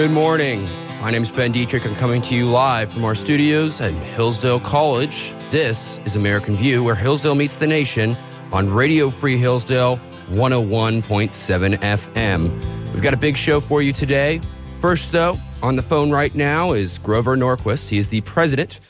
[0.00, 0.62] Good morning.
[1.02, 1.84] My name is Ben Dietrich.
[1.84, 5.34] I'm coming to you live from our studios at Hillsdale College.
[5.50, 8.16] This is American View, where Hillsdale meets the nation
[8.50, 10.00] on Radio Free Hillsdale
[10.30, 12.94] 101.7 FM.
[12.94, 14.40] We've got a big show for you today.
[14.80, 17.90] First, though, on the phone right now is Grover Norquist.
[17.90, 18.80] He is the president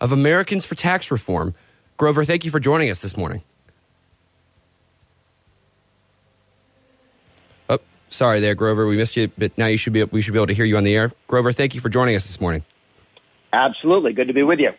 [0.00, 1.54] of Americans for Tax Reform.
[1.96, 3.44] Grover, thank you for joining us this morning.
[8.10, 8.86] Sorry there, Grover.
[8.86, 10.76] We missed you, but now you should be we should be able to hear you
[10.76, 11.12] on the air.
[11.28, 12.64] Grover, thank you for joining us this morning.
[13.52, 14.12] Absolutely.
[14.12, 14.72] Good to be with you.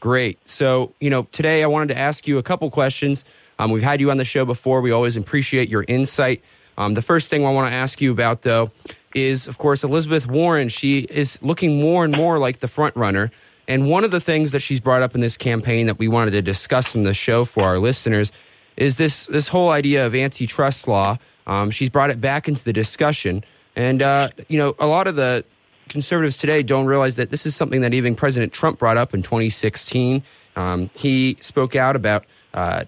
[0.00, 0.38] Great.
[0.46, 3.24] So, you know, today I wanted to ask you a couple questions.
[3.58, 4.80] Um, we've had you on the show before.
[4.80, 6.42] We always appreciate your insight.
[6.78, 8.70] Um, the first thing I want to ask you about, though,
[9.14, 10.68] is of course Elizabeth Warren.
[10.70, 13.30] She is looking more and more like the front runner.
[13.68, 16.32] And one of the things that she's brought up in this campaign that we wanted
[16.32, 18.32] to discuss in the show for our listeners
[18.76, 21.18] is this this whole idea of antitrust law.
[21.50, 25.16] Um, she's brought it back into the discussion, and uh, you know a lot of
[25.16, 25.44] the
[25.88, 29.22] conservatives today don't realize that this is something that even President Trump brought up in
[29.22, 30.22] 2016.
[30.54, 32.84] Um, he spoke out about uh,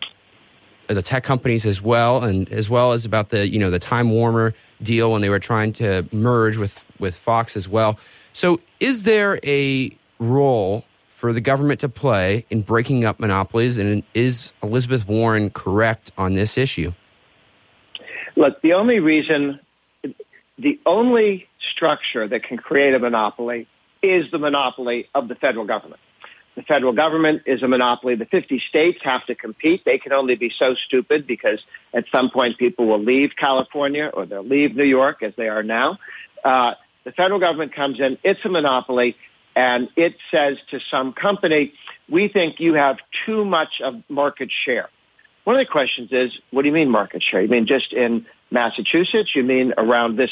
[0.87, 4.11] the tech companies as well, and as well as about the you know the Time
[4.11, 7.99] Warner deal when they were trying to merge with with Fox as well.
[8.33, 9.91] So, is there a
[10.21, 16.13] role for the government to play in breaking up monopolies, and is Elizabeth Warren correct
[16.17, 16.93] on this issue?
[18.37, 19.61] Look, the only reason,
[20.59, 23.67] the only structure that can create a monopoly
[24.03, 26.01] is the monopoly of the federal government.
[26.55, 28.15] The federal government is a monopoly.
[28.15, 29.85] The 50 states have to compete.
[29.85, 31.61] They can only be so stupid because
[31.95, 35.63] at some point people will leave California or they'll leave New York as they are
[35.63, 35.99] now.
[36.45, 36.75] Uh,
[37.05, 38.19] the federal government comes in.
[38.23, 39.17] It's a monopoly
[39.55, 41.73] and it says to some company,
[42.09, 42.97] we think you have
[43.27, 44.89] too much of market share.
[45.45, 47.43] One of the questions is, what do you mean market share?
[47.43, 49.35] You mean just in Massachusetts?
[49.35, 50.31] You mean around this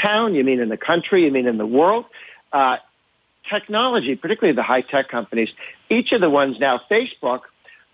[0.00, 0.34] town?
[0.34, 1.24] You mean in the country?
[1.24, 2.04] You mean in the world?
[2.52, 2.76] Uh,
[3.50, 5.50] technology, particularly the high tech companies,
[5.90, 7.40] each of the ones now, Facebook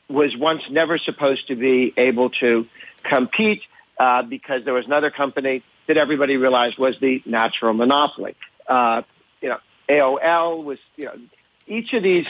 [0.09, 2.66] was once never supposed to be able to
[3.04, 3.62] compete
[3.98, 8.34] uh, because there was another company that everybody realized was the natural monopoly.
[8.66, 9.03] Uh,
[9.41, 11.15] you know, AOL was, you know,
[11.66, 12.27] each of these,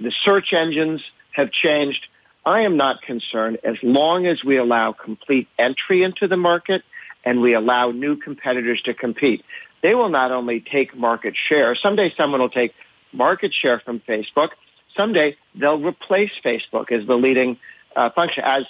[0.00, 2.06] the search engines have changed.
[2.44, 6.82] I am not concerned as long as we allow complete entry into the market
[7.24, 9.44] and we allow new competitors to compete.
[9.82, 12.74] They will not only take market share, someday someone will take
[13.12, 14.50] market share from Facebook.
[14.96, 17.58] Someday they'll replace Facebook as the leading
[17.94, 18.64] uh, function, as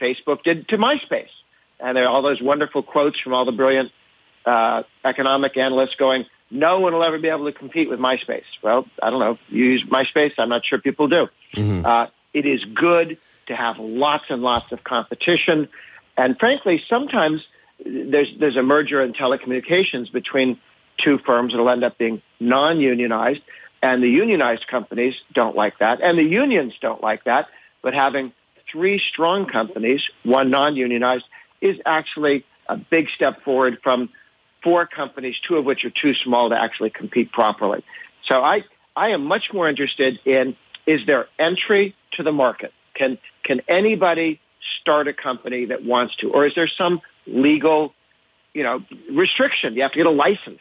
[0.00, 1.28] Facebook did to MySpace.
[1.78, 3.90] And there are all those wonderful quotes from all the brilliant
[4.44, 8.44] uh, economic analysts going, no one will ever be able to compete with MySpace.
[8.62, 9.38] Well, I don't know.
[9.48, 10.32] You use MySpace.
[10.38, 11.28] I'm not sure people do.
[11.56, 11.86] Mm-hmm.
[11.86, 15.68] Uh, it is good to have lots and lots of competition.
[16.16, 17.42] And frankly, sometimes
[17.84, 20.58] there's, there's a merger in telecommunications between
[20.98, 23.40] two firms that'll end up being non-unionized.
[23.82, 26.00] And the unionized companies don't like that.
[26.00, 27.48] And the unions don't like that.
[27.82, 28.32] But having
[28.70, 31.24] three strong companies, one non-unionized,
[31.60, 34.10] is actually a big step forward from
[34.62, 37.84] four companies, two of which are too small to actually compete properly.
[38.28, 38.64] So I,
[38.94, 40.56] I am much more interested in
[40.86, 42.72] is there entry to the market?
[42.94, 44.40] Can, can anybody
[44.80, 46.30] start a company that wants to?
[46.30, 47.94] Or is there some legal,
[48.54, 48.80] you know,
[49.10, 49.74] restriction?
[49.74, 50.60] You have to get a license.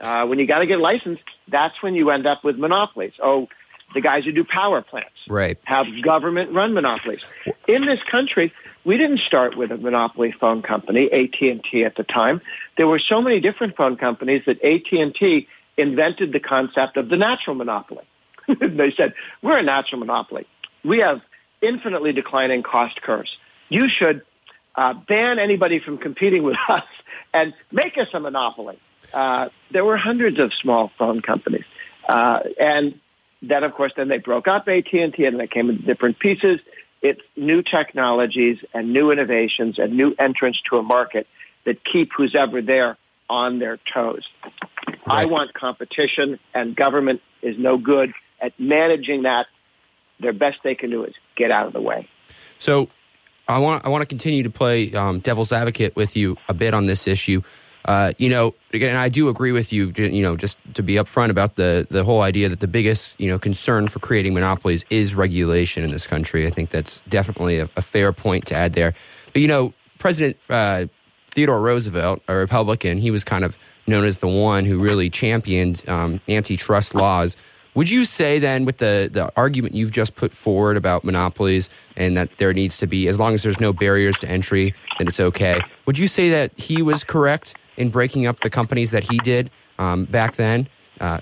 [0.00, 1.18] Uh, when you got to get a license,
[1.48, 3.12] that's when you end up with monopolies.
[3.22, 3.48] Oh,
[3.94, 5.56] the guys who do power plants right.
[5.64, 7.20] have government-run monopolies.
[7.68, 8.52] In this country,
[8.84, 12.40] we didn't start with a monopoly phone company, AT&T at the time.
[12.76, 17.54] There were so many different phone companies that AT&T invented the concept of the natural
[17.56, 18.04] monopoly.
[18.48, 20.46] they said, we're a natural monopoly.
[20.84, 21.20] We have
[21.62, 23.30] infinitely declining cost curves.
[23.68, 24.22] You should
[24.74, 26.84] uh, ban anybody from competing with us
[27.32, 28.78] and make us a monopoly.
[29.12, 31.64] Uh, there were hundreds of small phone companies.
[32.08, 33.00] Uh, and
[33.42, 36.60] then, of course, then they broke up AT&T and they came in different pieces.
[37.02, 41.26] It's new technologies and new innovations and new entrants to a market
[41.64, 42.96] that keep who's ever there
[43.28, 44.24] on their toes.
[44.86, 44.98] Right.
[45.06, 49.46] I want competition, and government is no good at managing that.
[50.20, 52.08] Their best they can do is get out of the way.
[52.58, 52.88] So,
[53.46, 56.72] I want I want to continue to play um, devil's advocate with you a bit
[56.72, 57.42] on this issue.
[57.84, 59.92] Uh, you know, again, I do agree with you.
[59.96, 63.28] You know, just to be upfront about the the whole idea that the biggest you
[63.28, 66.46] know concern for creating monopolies is regulation in this country.
[66.46, 68.94] I think that's definitely a, a fair point to add there.
[69.34, 70.86] But you know, President uh,
[71.32, 75.86] Theodore Roosevelt, a Republican, he was kind of known as the one who really championed
[75.86, 77.36] um, antitrust laws.
[77.74, 82.16] Would you say then, with the, the argument you've just put forward about monopolies and
[82.16, 85.18] that there needs to be, as long as there's no barriers to entry, then it's
[85.18, 85.60] okay?
[85.86, 89.50] Would you say that he was correct in breaking up the companies that he did
[89.78, 90.68] um, back then?
[91.00, 91.20] Uh,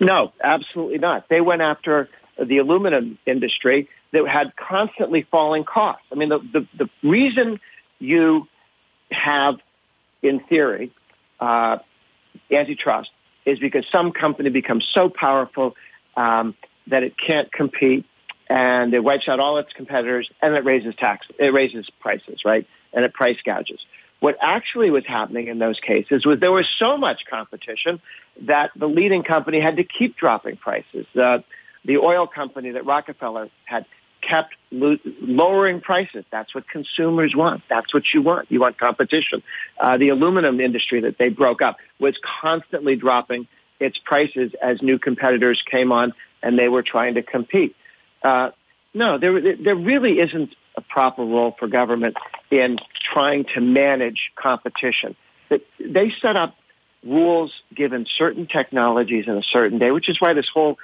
[0.00, 1.28] no, absolutely not.
[1.28, 2.08] They went after
[2.42, 6.04] the aluminum industry that had constantly falling costs.
[6.10, 7.60] I mean, the, the, the reason
[7.98, 8.48] you
[9.10, 9.56] have,
[10.22, 10.92] in theory,
[11.40, 11.78] uh,
[12.50, 13.10] antitrust
[13.44, 15.76] is because some company becomes so powerful
[16.16, 16.54] um,
[16.86, 18.06] that it can't compete
[18.48, 22.66] and it wipes out all its competitors and it raises tax, it raises prices, right?
[22.92, 23.80] And it price gouges.
[24.20, 28.00] What actually was happening in those cases was there was so much competition
[28.42, 31.06] that the leading company had to keep dropping prices.
[31.14, 31.38] Uh,
[31.84, 33.84] the oil company that Rockefeller had
[34.28, 36.24] kept lo- lowering prices.
[36.30, 37.62] That's what consumers want.
[37.68, 38.50] That's what you want.
[38.50, 39.42] You want competition.
[39.78, 43.46] Uh, the aluminum industry that they broke up was constantly dropping
[43.80, 46.12] its prices as new competitors came on
[46.42, 47.74] and they were trying to compete.
[48.22, 48.50] Uh,
[48.92, 52.16] no, there, there really isn't a proper role for government
[52.50, 52.78] in
[53.12, 55.16] trying to manage competition.
[55.78, 56.56] They set up
[57.04, 60.78] rules given certain technologies in a certain day, which is why this whole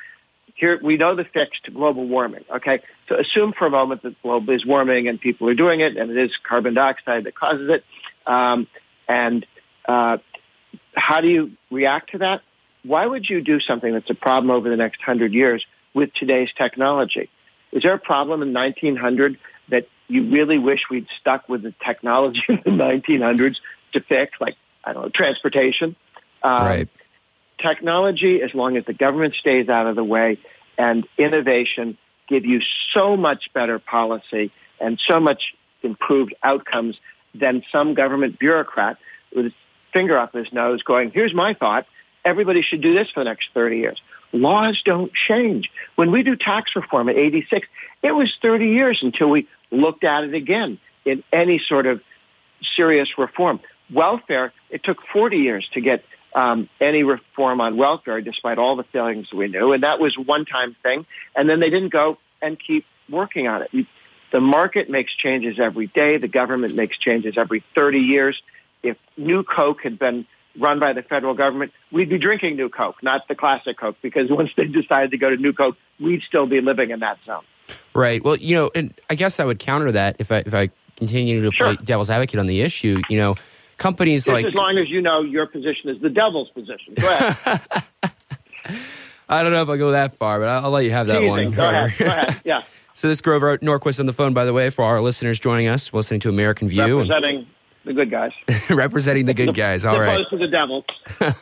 [0.60, 2.44] here we know the fix to global warming.
[2.54, 5.80] Okay, so assume for a moment that the globe is warming and people are doing
[5.80, 7.84] it, and it is carbon dioxide that causes it.
[8.30, 8.68] Um,
[9.08, 9.46] and
[9.88, 10.18] uh,
[10.94, 12.42] how do you react to that?
[12.84, 15.64] Why would you do something that's a problem over the next hundred years
[15.94, 17.30] with today's technology?
[17.72, 19.38] Is there a problem in 1900
[19.70, 23.56] that you really wish we'd stuck with the technology of the 1900s
[23.94, 25.96] to fix, like I don't know, transportation?
[26.42, 26.88] Um, right
[27.62, 30.38] technology, as long as the government stays out of the way,
[30.78, 31.98] and innovation
[32.28, 32.60] give you
[32.94, 36.96] so much better policy and so much improved outcomes
[37.34, 38.96] than some government bureaucrat
[39.34, 39.52] with his
[39.92, 41.86] finger up his nose going, here's my thought.
[42.24, 44.00] Everybody should do this for the next 30 years.
[44.32, 45.70] Laws don't change.
[45.96, 47.66] When we do tax reform at 86,
[48.02, 52.00] it was 30 years until we looked at it again in any sort of
[52.76, 53.60] serious reform.
[53.92, 56.04] Welfare, it took 40 years to get
[56.34, 59.72] um, any reform on welfare, despite all the failings we knew.
[59.72, 61.06] And that was one time thing.
[61.34, 63.86] And then they didn't go and keep working on it.
[64.32, 66.18] The market makes changes every day.
[66.18, 68.40] The government makes changes every 30 years.
[68.82, 70.26] If New Coke had been
[70.58, 74.30] run by the federal government, we'd be drinking New Coke, not the classic Coke, because
[74.30, 77.42] once they decided to go to New Coke, we'd still be living in that zone.
[77.94, 78.22] Right.
[78.22, 81.42] Well, you know, and I guess I would counter that if I if I continue
[81.42, 81.74] to sure.
[81.74, 83.00] play devil's advocate on the issue.
[83.08, 83.36] You know,
[83.80, 86.94] companies Just like as long as you know your position is the devil's position.
[86.94, 87.82] Go ahead.
[89.28, 91.28] I don't know if I'll go that far, but I'll, let you have that Teasing.
[91.28, 91.50] one.
[91.52, 91.98] Go ahead.
[91.98, 92.40] Go ahead.
[92.44, 92.62] Yeah.
[92.92, 95.92] So this Grover Norquist on the phone, by the way, for our listeners joining us,
[95.94, 97.46] listening to American View, representing and,
[97.84, 98.32] the good guys,
[98.68, 99.84] representing the good guys.
[99.86, 100.84] All right, opposed to the devil.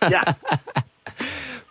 [0.03, 0.35] Yeah.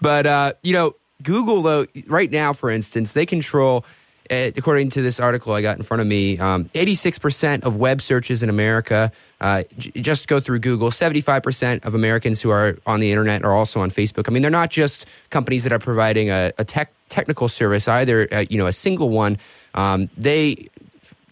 [0.01, 3.85] but uh, you know, Google though, right now, for instance, they control
[4.29, 8.43] according to this article I got in front of me, um, 86% of web searches
[8.43, 10.89] in America uh, j- just go through Google.
[10.89, 14.27] 75% of Americans who are on the internet are also on Facebook.
[14.27, 18.27] I mean, they're not just companies that are providing a, a tech, technical service, either,
[18.31, 19.37] uh, you know, a single one.
[19.75, 20.69] Um, they,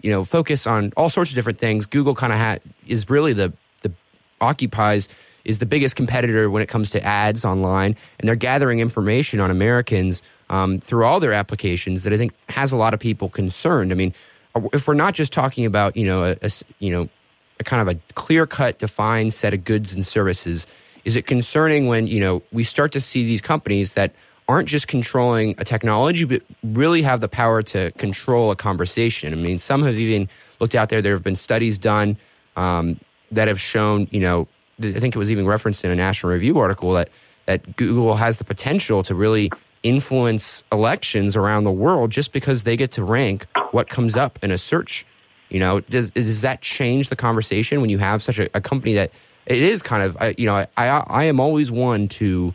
[0.01, 1.85] you know, focus on all sorts of different things.
[1.85, 2.57] Google kind of ha-
[2.87, 3.51] is really the,
[3.81, 3.91] the
[4.39, 5.09] occupies
[5.45, 9.51] is the biggest competitor when it comes to ads online, and they're gathering information on
[9.51, 13.91] Americans um, through all their applications that I think has a lot of people concerned.
[13.91, 14.13] I mean,
[14.73, 17.09] if we're not just talking about you know a, a you know
[17.59, 20.67] a kind of a clear cut defined set of goods and services,
[21.03, 24.13] is it concerning when you know we start to see these companies that
[24.47, 29.33] aren't just controlling a technology but really have the power to control a conversation?
[29.33, 31.01] I mean, some have even looked out there.
[31.01, 32.17] There have been studies done
[32.55, 32.99] um,
[33.31, 34.47] that have shown you know
[34.79, 37.09] I think it was even referenced in a National Review article that
[37.45, 39.51] that Google has the potential to really
[39.85, 44.49] influence elections around the world just because they get to rank what comes up in
[44.51, 45.05] a search.
[45.49, 48.95] You know, does does that change the conversation when you have such a, a company
[48.95, 49.11] that
[49.45, 52.53] it is kind of you know I I am always one to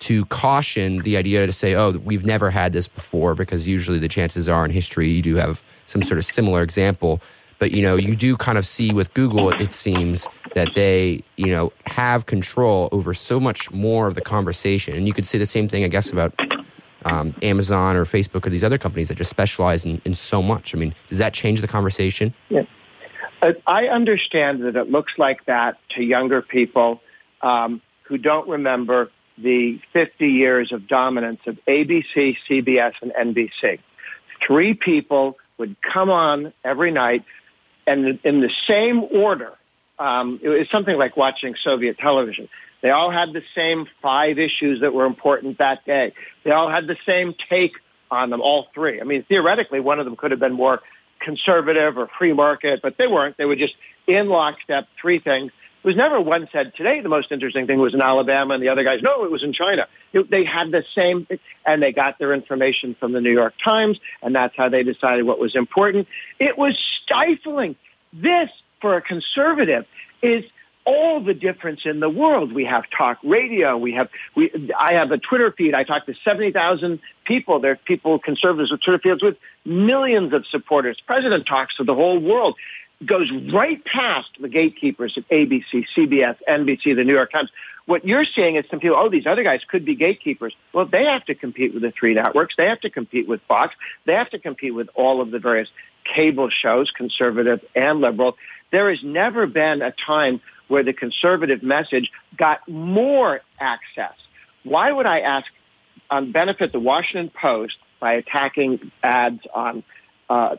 [0.00, 4.08] to caution the idea to say oh we've never had this before because usually the
[4.08, 7.20] chances are in history you do have some sort of similar example
[7.60, 10.26] but you know you do kind of see with Google it seems
[10.56, 15.12] that they you know have control over so much more of the conversation and you
[15.12, 16.34] could say the same thing I guess about
[17.04, 20.74] um, Amazon or Facebook or these other companies that just specialize in, in so much.
[20.74, 22.34] I mean, does that change the conversation?
[22.48, 22.62] Yeah.
[23.66, 27.00] I understand that it looks like that to younger people
[27.40, 33.80] um, who don't remember the 50 years of dominance of ABC, CBS, and NBC.
[34.46, 37.24] Three people would come on every night,
[37.86, 39.52] and in the same order,
[39.98, 42.48] um, it was something like watching Soviet television.
[42.82, 46.12] They all had the same five issues that were important that day.
[46.44, 47.74] They all had the same take
[48.10, 49.00] on them, all three.
[49.00, 50.80] I mean, theoretically, one of them could have been more
[51.20, 53.36] conservative or free market, but they weren't.
[53.36, 53.74] They were just
[54.06, 55.52] in lockstep, three things.
[55.82, 58.68] It was never one said today the most interesting thing was in Alabama and the
[58.68, 59.88] other guys, no, it was in China.
[60.12, 61.26] They had the same,
[61.66, 65.24] and they got their information from the New York Times, and that's how they decided
[65.24, 66.06] what was important.
[66.38, 67.76] It was stifling.
[68.12, 69.86] This, for a conservative,
[70.22, 70.44] is
[70.84, 72.52] all the difference in the world.
[72.52, 73.76] We have talk radio.
[73.76, 75.74] We have, we, I have a Twitter feed.
[75.74, 77.60] I talk to 70,000 people.
[77.60, 80.98] There are people, conservatives with Twitter feeds with millions of supporters.
[81.06, 82.56] President talks to the whole world
[83.04, 87.50] goes right past the gatekeepers of ABC, CBS, NBC, the New York Times.
[87.86, 90.54] What you're seeing is some people, oh, these other guys could be gatekeepers.
[90.72, 92.54] Well, they have to compete with the three networks.
[92.56, 93.74] They have to compete with Fox.
[94.06, 95.68] They have to compete with all of the various
[96.04, 98.36] cable shows, conservative and liberal.
[98.70, 100.40] There has never been a time
[100.72, 104.14] where the conservative message got more access.
[104.64, 105.46] Why would I ask
[106.10, 109.84] um, benefit the Washington Post by attacking ads on
[110.30, 110.56] uh,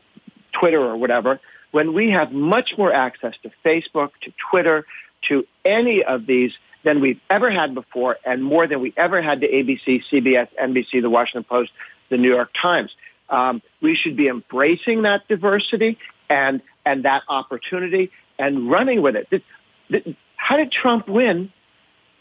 [0.52, 1.40] Twitter or whatever
[1.72, 4.86] when we have much more access to Facebook, to Twitter,
[5.30, 6.52] to any of these
[6.84, 11.02] than we've ever had before and more than we ever had to ABC, CBS, NBC,
[11.02, 11.72] the Washington Post,
[12.10, 12.92] the New York Times.
[13.32, 15.98] Um, we should be embracing that diversity
[16.30, 19.28] and, and that opportunity and running with it.
[19.30, 19.42] This,
[20.36, 21.52] how did Trump win?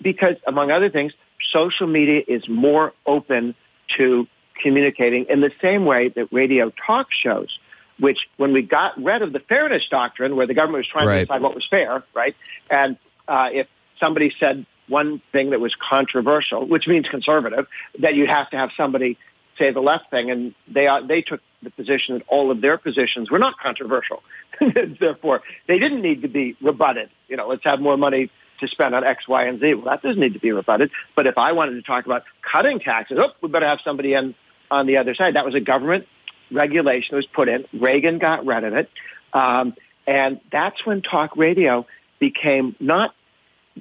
[0.01, 1.13] Because, among other things,
[1.53, 3.55] social media is more open
[3.97, 4.27] to
[4.61, 7.59] communicating in the same way that radio talk shows
[7.99, 11.19] which when we got rid of the fairness doctrine, where the government was trying right.
[11.21, 12.35] to decide what was fair, right?
[12.69, 12.97] And
[13.29, 13.69] uh, if
[14.01, 17.67] somebody said one thing that was controversial, which means conservative,
[18.01, 19.19] that you'd have to have somebody
[19.59, 22.79] say the left thing, and they uh, they took the position that all of their
[22.79, 24.23] positions were not controversial.
[25.01, 27.11] Therefore, they didn't need to be rebutted.
[27.29, 29.75] You know, let's have more money to spend on X, Y, and Z.
[29.75, 30.91] Well, that doesn't need to be rebutted.
[31.15, 34.35] But if I wanted to talk about cutting taxes, oh, we better have somebody in
[34.71, 35.35] on the other side.
[35.35, 36.07] That was a government
[36.51, 37.65] regulation that was put in.
[37.73, 38.91] Reagan got rid of it.
[39.33, 39.75] Um,
[40.07, 41.87] and that's when talk radio
[42.19, 43.15] became not,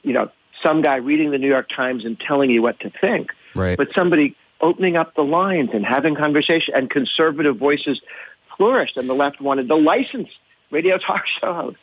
[0.04, 3.32] you know, some guy reading the New York Times and telling you what to think,
[3.56, 3.78] right.
[3.78, 8.02] but somebody opening up the lines and having conversation and conservative voices
[8.58, 10.30] flourished and the left wanted the license
[10.72, 11.78] radio talk show host.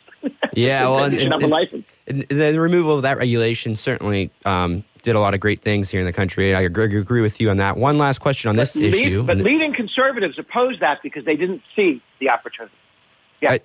[0.53, 5.21] Yeah, well, and, and, and, and, the removal of that regulation certainly um, did a
[5.21, 6.55] lot of great things here in the country.
[6.55, 7.77] I agree, agree with you on that.
[7.77, 9.23] One last question on but this lead, issue.
[9.23, 12.75] But leading conservatives opposed that because they didn't see the opportunity.
[13.41, 13.53] Yeah.
[13.53, 13.61] I,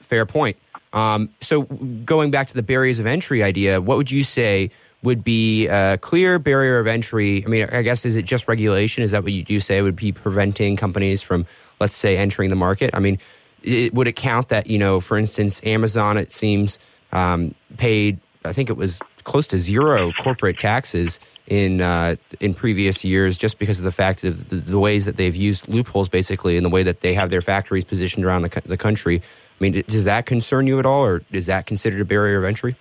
[0.00, 0.56] fair point.
[0.94, 4.70] Um, so going back to the barriers of entry idea, what would you say
[5.04, 7.44] would be a clear barrier of entry?
[7.44, 9.04] I mean, I guess is it just regulation?
[9.04, 11.46] Is that what you do say would be preventing companies from,
[11.78, 12.90] let's say, entering the market?
[12.94, 13.18] I mean,
[13.62, 16.16] it, would it count that you know, for instance, Amazon?
[16.16, 16.78] It seems
[17.12, 18.18] um, paid.
[18.44, 23.58] I think it was close to zero corporate taxes in uh, in previous years, just
[23.58, 26.70] because of the fact of the, the, ways that they've used loopholes, basically, in the
[26.70, 29.20] way that they have their factories positioned around the, the country.
[29.20, 32.44] I mean, does that concern you at all, or is that considered a barrier of
[32.44, 32.76] entry?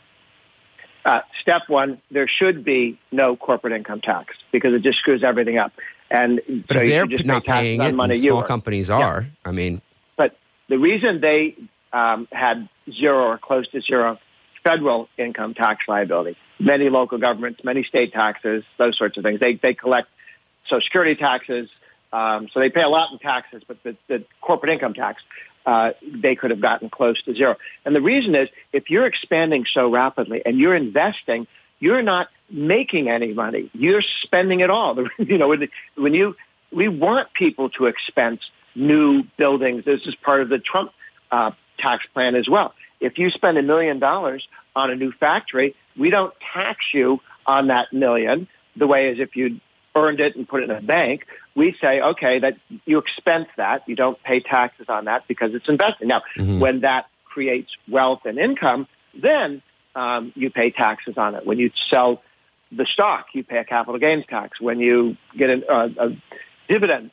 [1.06, 5.58] Uh, step one: there should be no corporate income tax because it just screws everything
[5.58, 5.74] up.
[6.10, 9.22] And but so if they're just not paying it, money small companies are.
[9.22, 9.28] Yeah.
[9.46, 9.82] I mean,
[10.16, 10.38] but
[10.70, 11.56] the reason they
[11.92, 14.20] um, had zero or close to zero
[14.64, 16.38] federal income tax liability.
[16.60, 19.40] Many local governments, many state taxes, those sorts of things.
[19.40, 20.08] They, they collect
[20.66, 21.70] Social Security taxes,
[22.14, 25.22] um, so they pay a lot in taxes, but the, the corporate income tax,
[25.66, 27.56] uh, they could have gotten close to zero.
[27.86, 31.48] And the reason is if you're expanding so rapidly and you're investing,
[31.80, 33.70] you're not making any money.
[33.74, 34.98] You're spending it all.
[35.18, 35.56] you know,
[35.96, 36.36] when, you,
[36.72, 38.42] we want people to expense
[38.76, 39.86] new buildings.
[39.86, 40.92] This is part of the Trump
[41.32, 45.76] uh, tax plan as well if you spend a million dollars on a new factory,
[45.98, 49.60] we don't tax you on that million the way as if you
[49.94, 51.28] earned it and put it in a bank.
[51.56, 53.88] We say, okay, that you expense that.
[53.88, 56.08] You don't pay taxes on that because it's investing.
[56.08, 56.60] Now, mm-hmm.
[56.60, 59.62] when that creates wealth and income, then
[59.96, 61.46] um, you pay taxes on it.
[61.46, 62.24] When you sell
[62.72, 64.60] the stock, you pay a capital gains tax.
[64.60, 66.10] When you get an, uh, a
[66.68, 67.12] dividend,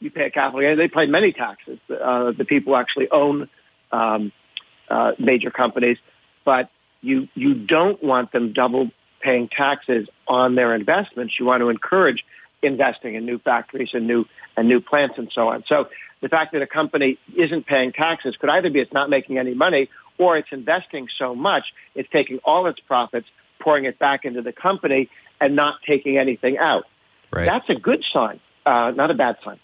[0.00, 0.78] you pay a capital gains.
[0.78, 1.78] They pay many taxes.
[1.90, 3.48] Uh, the people who actually own
[3.90, 4.32] um,
[4.88, 5.98] uh, major companies,
[6.44, 8.90] but you you don't want them double
[9.20, 11.38] paying taxes on their investments.
[11.38, 12.24] You want to encourage
[12.64, 14.24] investing in new factories and new
[14.56, 15.64] and new plants and so on.
[15.66, 15.88] So
[16.20, 19.54] the fact that a company isn't paying taxes could either be it's not making any
[19.54, 23.28] money or it's investing so much it's taking all its profits,
[23.60, 25.08] pouring it back into the company,
[25.40, 26.84] and not taking anything out.
[27.30, 27.46] Right.
[27.46, 29.58] That's a good sign, uh, not a bad sign.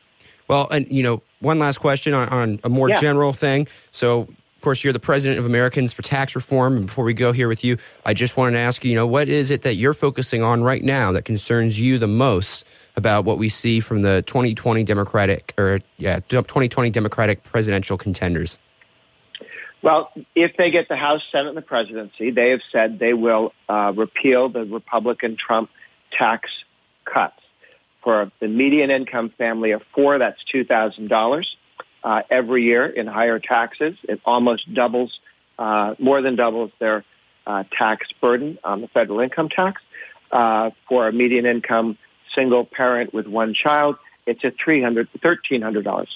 [0.48, 3.00] Well, and you know, one last question on, on a more yeah.
[3.00, 3.68] general thing.
[3.92, 4.28] So
[4.60, 6.76] of course, you're the president of Americans for Tax Reform.
[6.76, 9.06] And before we go here with you, I just wanted to ask you, you know,
[9.06, 13.24] what is it that you're focusing on right now that concerns you the most about
[13.24, 18.58] what we see from the 2020 Democratic or yeah, 2020 Democratic presidential contenders?
[19.80, 23.54] Well, if they get the House, Senate, and the presidency, they have said they will
[23.66, 25.70] uh, repeal the Republican Trump
[26.12, 26.50] tax
[27.06, 27.40] cuts.
[28.04, 31.46] For the median income family of four, that's $2,000
[32.02, 33.96] uh, every year in higher taxes.
[34.04, 35.18] It almost doubles,
[35.58, 37.04] uh, more than doubles their
[37.46, 39.82] uh, tax burden on the federal income tax.
[40.30, 41.98] Uh, for a median income
[42.34, 46.06] single parent with one child, it's a $300, $1,300,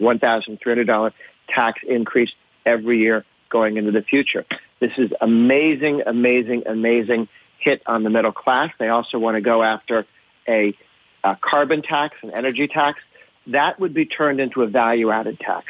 [0.00, 1.12] $1,300
[1.48, 2.32] tax increase
[2.66, 4.44] every year going into the future.
[4.80, 8.72] This is amazing, amazing, amazing hit on the middle class.
[8.78, 10.06] They also want to go after
[10.48, 10.76] a,
[11.22, 13.00] a carbon tax, an energy tax.
[13.48, 15.66] That would be turned into a value-added tax.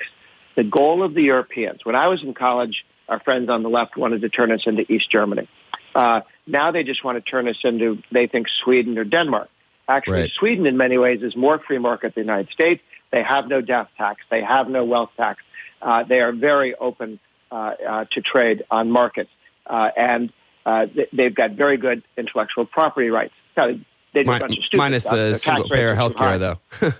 [0.57, 3.97] The goal of the Europeans, when I was in college, our friends on the left
[3.97, 5.49] wanted to turn us into East Germany.
[5.95, 9.49] Uh, now they just want to turn us into, they think, Sweden or Denmark.
[9.89, 10.31] Actually, right.
[10.39, 12.83] Sweden, in many ways, is more free market than the United States.
[13.11, 14.23] They have no death tax.
[14.31, 15.43] They have no wealth tax.
[15.81, 17.19] Uh, they are very open
[17.51, 19.31] uh, uh, to trade on markets,
[19.67, 20.33] uh, and
[20.65, 23.35] uh, they've got very good intellectual property rights.
[23.57, 23.73] Now,
[24.15, 25.15] they do a bunch of stupid minus stuff.
[25.15, 26.59] the single payer health care, though.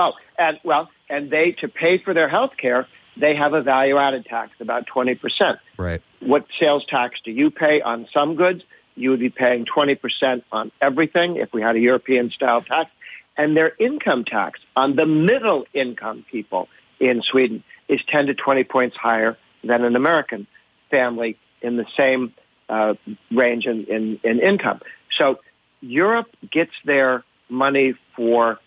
[0.00, 3.98] oh, and well, and they to pay for their health care, they have a value
[3.98, 5.58] added tax about twenty percent.
[5.76, 6.02] Right.
[6.20, 8.62] What sales tax do you pay on some goods?
[8.96, 12.90] You would be paying twenty percent on everything if we had a European style tax,
[13.36, 18.64] and their income tax on the middle income people in Sweden is 10 to 20
[18.64, 20.46] points higher than an American
[20.90, 22.32] family in the same
[22.68, 22.94] uh,
[23.32, 24.80] range in, in, in income.
[25.16, 25.40] So
[25.80, 28.58] Europe gets their money for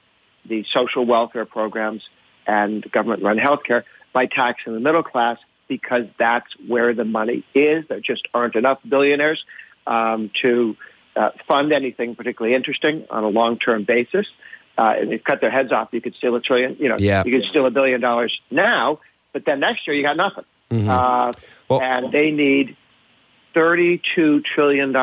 [0.45, 2.03] the social welfare programs
[2.45, 7.85] and government-run healthcare by taxing the middle class because that's where the money is.
[7.87, 9.43] There just aren't enough billionaires
[9.87, 10.75] um, to
[11.15, 14.27] uh, fund anything particularly interesting on a long-term basis.
[14.77, 15.89] Uh, and they've cut their heads off.
[15.91, 17.23] You could steal a trillion, you know, yeah.
[17.25, 18.99] you could steal a billion dollars now
[19.33, 20.45] but then next year you got nothing.
[20.71, 20.89] Mm-hmm.
[20.89, 21.31] Uh,
[21.67, 22.77] well, and they need
[23.55, 24.93] $32 trillion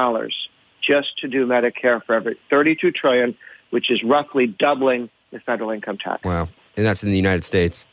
[0.80, 3.36] just to do Medicare for every 32 trillion,
[3.70, 6.24] which is roughly doubling the federal income tax.
[6.24, 6.48] Wow.
[6.76, 7.84] And that's in the United States.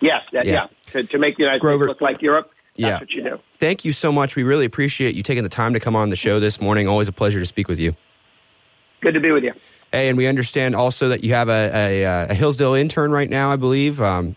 [0.00, 0.52] Yes, that, yeah.
[0.52, 0.66] yeah.
[0.92, 2.98] To, to, make the United Grover, States look like Europe, that's yeah.
[2.98, 3.38] what you do.
[3.60, 4.36] Thank you so much.
[4.36, 6.88] We really appreciate you taking the time to come on the show this morning.
[6.88, 7.94] Always a pleasure to speak with you.
[9.00, 9.52] Good to be with you.
[9.92, 13.52] Hey, and we understand also that you have a, a, a Hillsdale intern right now,
[13.52, 14.00] I believe.
[14.00, 14.36] Um,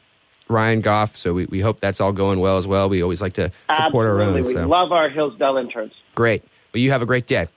[0.49, 1.17] Ryan Goff.
[1.17, 2.89] So we, we hope that's all going well as well.
[2.89, 4.07] We always like to support Absolutely.
[4.07, 4.33] our own.
[4.35, 4.67] We so.
[4.67, 5.93] love our Hillsdale interns.
[6.13, 6.43] Great.
[6.73, 7.47] Well, you have a great day.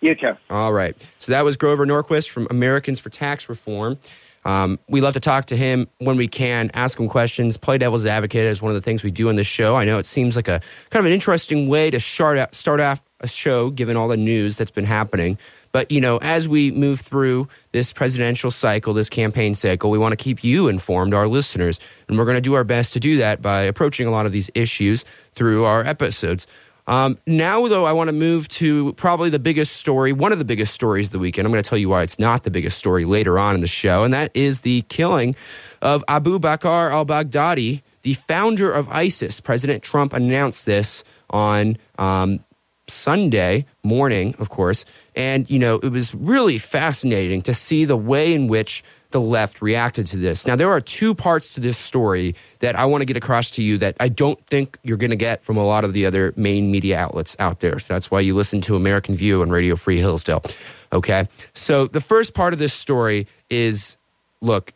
[0.00, 0.36] You too.
[0.48, 0.96] All right.
[1.18, 3.98] So that was Grover Norquist from Americans for Tax Reform.
[4.44, 8.06] Um, we love to talk to him when we can, ask him questions, play devil's
[8.06, 9.76] advocate is one of the things we do on this show.
[9.76, 12.80] I know it seems like a kind of an interesting way to start out, start
[12.80, 15.36] off a show given all the news that's been happening.
[15.72, 20.12] But, you know, as we move through this presidential cycle, this campaign cycle, we want
[20.12, 21.78] to keep you informed, our listeners.
[22.08, 24.32] And we're going to do our best to do that by approaching a lot of
[24.32, 25.04] these issues
[25.36, 26.46] through our episodes.
[26.90, 30.44] Um, now, though, I want to move to probably the biggest story, one of the
[30.44, 31.46] biggest stories of the weekend.
[31.46, 33.68] I'm going to tell you why it's not the biggest story later on in the
[33.68, 35.36] show, and that is the killing
[35.80, 39.40] of Abu Bakr al Baghdadi, the founder of ISIS.
[39.40, 42.44] President Trump announced this on um,
[42.88, 44.84] Sunday morning, of course.
[45.14, 49.60] And, you know, it was really fascinating to see the way in which the left
[49.60, 50.46] reacted to this.
[50.46, 53.62] Now, there are two parts to this story that I want to get across to
[53.62, 56.32] you that I don't think you're going to get from a lot of the other
[56.36, 57.78] main media outlets out there.
[57.78, 60.44] So that's why you listen to American View and Radio Free Hillsdale.
[60.92, 61.28] Okay.
[61.54, 63.96] So the first part of this story is
[64.40, 64.72] look,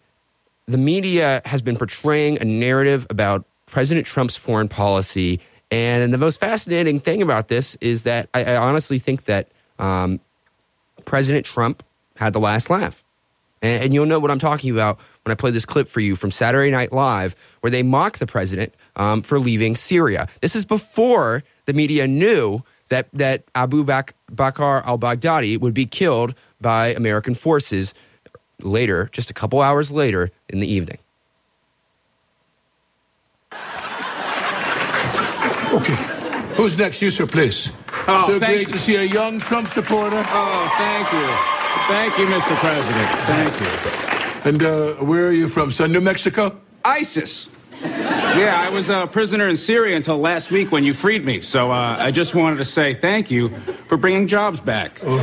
[0.66, 6.38] the media has been portraying a narrative about President Trump's foreign policy and the most
[6.38, 10.20] fascinating thing about this is that I, I honestly think that um,
[11.04, 11.82] President Trump
[12.16, 13.03] had the last laugh.
[13.64, 16.16] And, and, you'll know what I'm talking about when I play this clip for you
[16.16, 20.28] from Saturday Night Live, where they mock the president um, for leaving Syria.
[20.42, 26.34] This is before the media knew that, that Abu Bakr al Baghdadi would be killed
[26.60, 27.94] by American forces
[28.60, 30.98] later, just a couple hours later in the evening.
[35.72, 35.94] Okay.
[36.54, 37.00] Who's next?
[37.00, 37.72] You, sir, please.
[38.06, 38.74] Oh, so great you.
[38.74, 40.22] to see a young Trump supporter.
[40.28, 41.53] Oh, thank you.
[41.86, 42.56] Thank you, Mr.
[42.56, 43.08] President.
[43.26, 44.50] Thank you.
[44.50, 45.92] And uh, where are you from, son?
[45.92, 46.58] New Mexico?
[46.84, 47.48] ISIS.
[47.82, 51.40] Yeah, I was a prisoner in Syria until last week when you freed me.
[51.40, 53.52] So uh, I just wanted to say thank you
[53.88, 55.18] for bringing jobs back oh.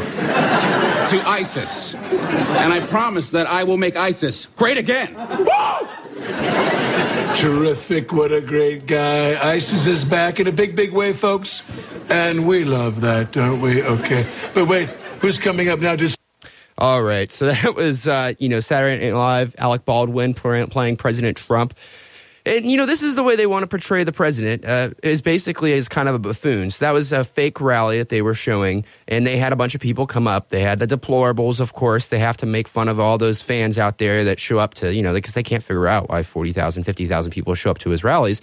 [1.09, 1.93] to ISIS.
[1.93, 5.15] And I promise that I will make ISIS great again.
[5.15, 5.87] Woo!
[7.35, 8.13] Terrific.
[8.13, 9.39] What a great guy.
[9.53, 11.63] ISIS is back in a big, big way, folks.
[12.09, 13.83] And we love that, don't we?
[13.83, 14.27] Okay.
[14.53, 15.95] But wait, who's coming up now?
[15.95, 16.20] Just.
[16.81, 17.31] All right.
[17.31, 21.75] So that was, uh, you know, Saturday Night Live, Alec Baldwin playing President Trump.
[22.43, 24.65] And you know, this is the way they want to portray the president.
[24.65, 26.71] Uh, is basically as kind of a buffoon.
[26.71, 29.75] So that was a fake rally that they were showing, and they had a bunch
[29.75, 30.49] of people come up.
[30.49, 32.07] They had the deplorables, of course.
[32.07, 34.91] They have to make fun of all those fans out there that show up to,
[34.91, 38.03] you know, because they can't figure out why 40,000, 50,000 people show up to his
[38.03, 38.41] rallies.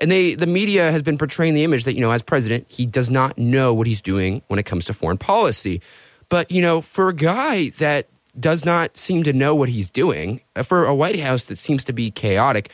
[0.00, 2.86] And they, the media has been portraying the image that, you know, as president, he
[2.86, 5.82] does not know what he's doing when it comes to foreign policy.
[6.30, 10.40] But, you know, for a guy that does not seem to know what he's doing,
[10.56, 12.70] uh, for a White House that seems to be chaotic,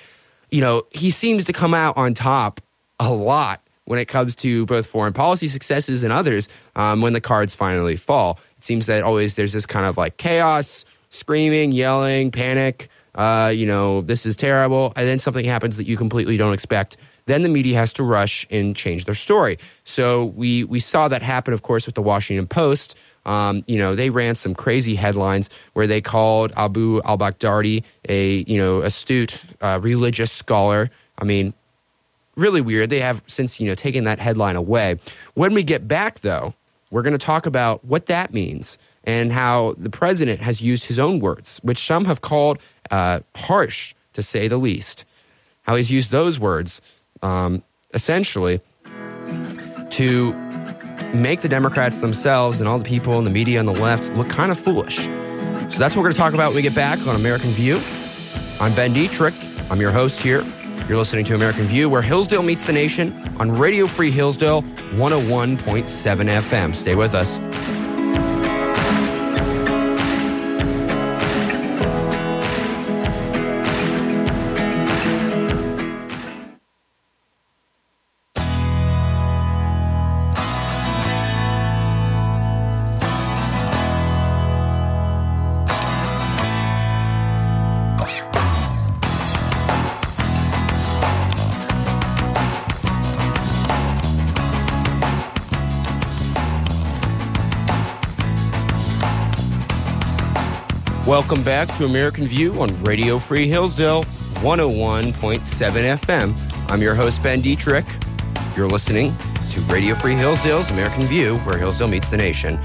[0.50, 2.60] you know, he seems to come out on top
[3.00, 7.20] a lot when it comes to both foreign policy successes and others um, when the
[7.20, 8.38] cards finally fall.
[8.58, 12.88] It seems that always there's this kind of like chaos, screaming, yelling, panic.
[13.14, 14.92] Uh, you know, this is terrible.
[14.96, 16.98] And then something happens that you completely don't expect.
[17.24, 19.58] Then the media has to rush and change their story.
[19.84, 22.94] So we, we saw that happen, of course, with the Washington Post.
[23.26, 28.44] Um, you know, they ran some crazy headlines where they called Abu al Baghdadi a,
[28.44, 30.90] you know, astute uh, religious scholar.
[31.18, 31.52] I mean,
[32.36, 32.88] really weird.
[32.88, 34.98] They have since, you know, taken that headline away.
[35.34, 36.54] When we get back, though,
[36.90, 40.98] we're going to talk about what that means and how the president has used his
[40.98, 42.58] own words, which some have called
[42.90, 45.04] uh, harsh, to say the least.
[45.62, 46.80] How he's used those words
[47.22, 47.62] um,
[47.92, 48.60] essentially
[49.90, 50.45] to
[51.14, 54.28] make the Democrats themselves and all the people in the media on the left look
[54.28, 54.96] kind of foolish.
[54.96, 57.80] So that's what we're going to talk about when we get back on American View.
[58.60, 59.34] I'm Ben Dietrich.
[59.70, 60.44] I'm your host here.
[60.88, 65.58] You're listening to American View, where Hillsdale meets the nation on Radio Free Hillsdale 101.7
[66.40, 66.74] FM.
[66.74, 67.38] Stay with us.
[101.16, 106.70] Welcome back to American View on Radio Free Hillsdale 101.7 FM.
[106.70, 107.86] I'm your host, Ben Dietrich.
[108.54, 109.14] You're listening
[109.52, 112.60] to Radio Free Hillsdale's American View, where Hillsdale meets the nation.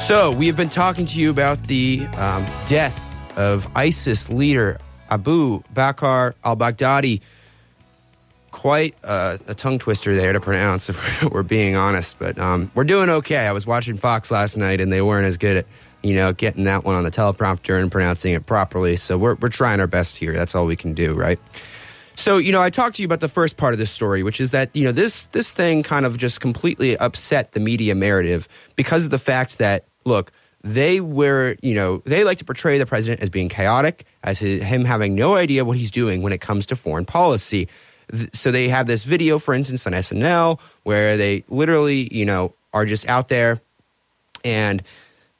[0.00, 3.00] So, we have been talking to you about the um, death
[3.38, 7.20] of ISIS leader Abu Bakr al Baghdadi.
[8.50, 12.82] Quite a, a, tongue twister there to pronounce, if we're being honest, but um, we're
[12.82, 13.46] doing okay.
[13.46, 15.66] I was watching Fox last night and they weren't as good at
[16.04, 18.94] you know, getting that one on the teleprompter and pronouncing it properly.
[18.96, 20.34] So we're, we're trying our best here.
[20.34, 21.40] That's all we can do, right?
[22.14, 24.40] So, you know, I talked to you about the first part of this story, which
[24.40, 28.46] is that, you know, this this thing kind of just completely upset the media narrative
[28.76, 30.30] because of the fact that, look,
[30.62, 34.84] they were, you know, they like to portray the president as being chaotic, as him
[34.84, 37.68] having no idea what he's doing when it comes to foreign policy.
[38.32, 42.84] So they have this video, for instance, on SNL, where they literally, you know, are
[42.84, 43.60] just out there
[44.44, 44.82] and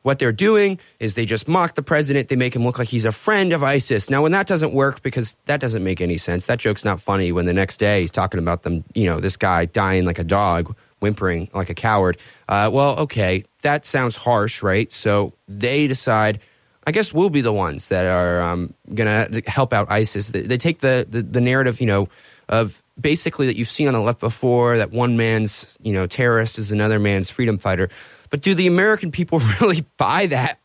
[0.05, 2.29] what they're doing is they just mock the president.
[2.29, 4.11] They make him look like he's a friend of ISIS.
[4.11, 7.33] Now, when that doesn't work, because that doesn't make any sense, that joke's not funny
[7.33, 10.25] when the next day he's talking about them, you know, this guy dying like a
[10.25, 12.19] dog, whimpering like a coward.
[12.51, 14.93] Uh, well, okay, that sounds harsh, right?
[14.93, 16.39] So they decide,
[16.87, 20.29] I guess we'll be the ones that are um, going to help out ISIS.
[20.29, 22.09] They, they take the, the, the narrative, you know,
[22.51, 26.59] of basically that you've seen on the left before that one man's, you know, terrorist
[26.59, 27.89] is another man's freedom fighter.
[28.35, 30.59] But do the American people really buy that?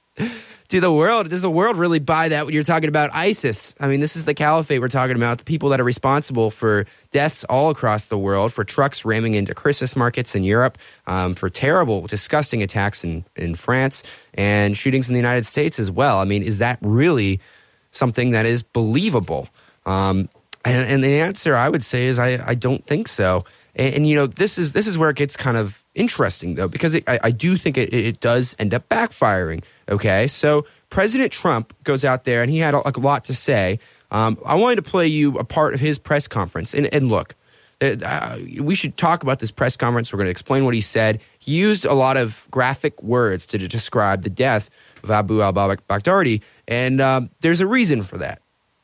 [0.69, 3.75] Do the world does the world really buy that when you're talking about ISIS?
[3.79, 6.87] I mean, this is the caliphate we're talking about, the people that are responsible for
[7.11, 11.47] deaths all across the world, for trucks ramming into Christmas markets in Europe, um, for
[11.47, 14.01] terrible, disgusting attacks in, in France,
[14.33, 16.17] and shootings in the United States as well.
[16.17, 17.39] I mean, is that really
[17.91, 19.47] something that is believable?
[19.85, 20.27] Um,
[20.65, 23.45] and, and, the answer I would say is I, I don't think so.
[23.75, 26.67] And, and, you know, this is this is where it gets kind of interesting though,
[26.67, 29.63] because it, I, I, do think it, it, does end up backfiring.
[29.89, 33.79] Okay, so President Trump goes out there and he had a, a lot to say.
[34.09, 37.35] Um, I wanted to play you a part of his press conference, and, and look.
[37.81, 40.11] Uh, uh we should talk about this press conference.
[40.11, 41.21] We're going to explain what he said.
[41.37, 44.69] He used a lot of graphic words to, describe the death
[45.03, 48.41] of Abu al Baghdadi, and um, there's a reason for that.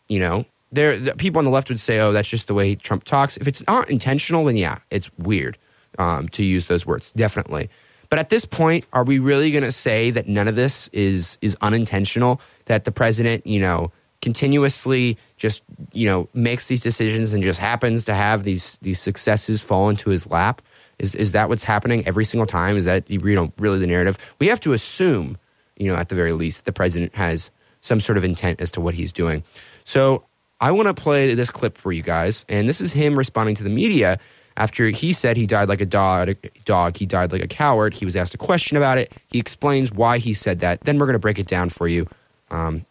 [0.07, 2.75] You know, there the people on the left would say, "Oh, that's just the way
[2.75, 5.57] Trump talks." If it's not intentional, then yeah, it's weird
[5.97, 7.69] um, to use those words, definitely.
[8.09, 11.37] But at this point, are we really going to say that none of this is
[11.41, 12.39] is unintentional?
[12.65, 18.05] That the president, you know, continuously just you know makes these decisions and just happens
[18.05, 20.61] to have these these successes fall into his lap?
[20.99, 22.77] Is is that what's happening every single time?
[22.77, 24.17] Is that you know really the narrative?
[24.39, 25.37] We have to assume,
[25.77, 27.49] you know, at the very least, that the president has
[27.81, 29.43] some sort of intent as to what he's doing.
[29.83, 30.23] So
[30.59, 33.63] I want to play this clip for you guys, and this is him responding to
[33.63, 34.19] the media
[34.57, 36.35] after he said he died like a dog.
[36.63, 37.93] Dog, he died like a coward.
[37.93, 39.11] He was asked a question about it.
[39.27, 40.81] He explains why he said that.
[40.81, 42.07] Then we're going to break it down for you.
[42.51, 42.85] Um,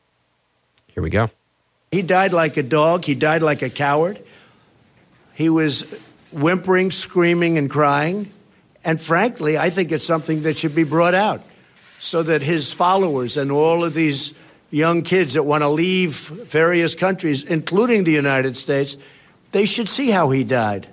[0.88, 1.30] here we go.
[1.90, 3.04] He died like a dog.
[3.04, 4.22] He died like a coward.
[5.34, 5.82] He was
[6.32, 8.30] whimpering, screaming, and crying.
[8.84, 11.42] And frankly, I think it's something that should be brought out
[11.98, 14.34] so that his followers and all of these
[14.70, 18.96] young kids that want to leave various countries, including the United States,
[19.52, 20.88] they should see how he died.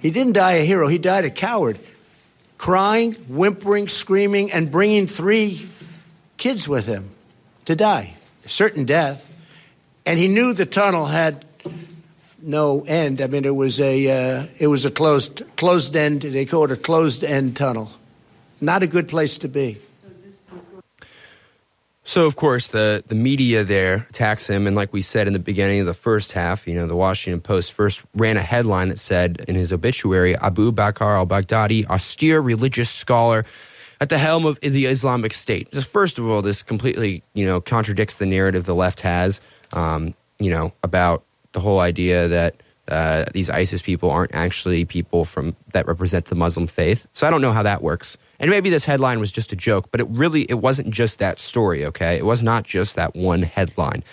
[0.00, 1.78] He didn't die a hero, he died a coward,
[2.56, 5.68] crying, whimpering, screaming, and bringing three
[6.36, 7.10] kids with him
[7.64, 8.14] to die,
[8.46, 9.24] certain death.
[10.06, 11.44] And he knew the tunnel had
[12.40, 13.20] no end.
[13.20, 16.22] I mean, it was a uh, it was a closed closed end.
[16.22, 17.90] They call it a closed end tunnel.
[18.60, 19.78] Not a good place to be.
[22.08, 25.38] So of course the the media there attacks him, and like we said in the
[25.38, 28.98] beginning of the first half, you know, the Washington Post first ran a headline that
[28.98, 33.44] said in his obituary, Abu Bakr al-Baghdadi, austere religious scholar
[34.00, 35.70] at the helm of the Islamic State.
[35.70, 39.42] Just first of all, this completely you know contradicts the narrative the left has,
[39.74, 42.56] um, you know, about the whole idea that
[42.88, 47.06] uh, these ISIS people aren't actually people from that represent the Muslim faith.
[47.12, 48.16] So I don't know how that works.
[48.40, 51.40] And maybe this headline was just a joke, but it really it wasn't just that
[51.40, 52.16] story, okay?
[52.16, 54.04] It was not just that one headline.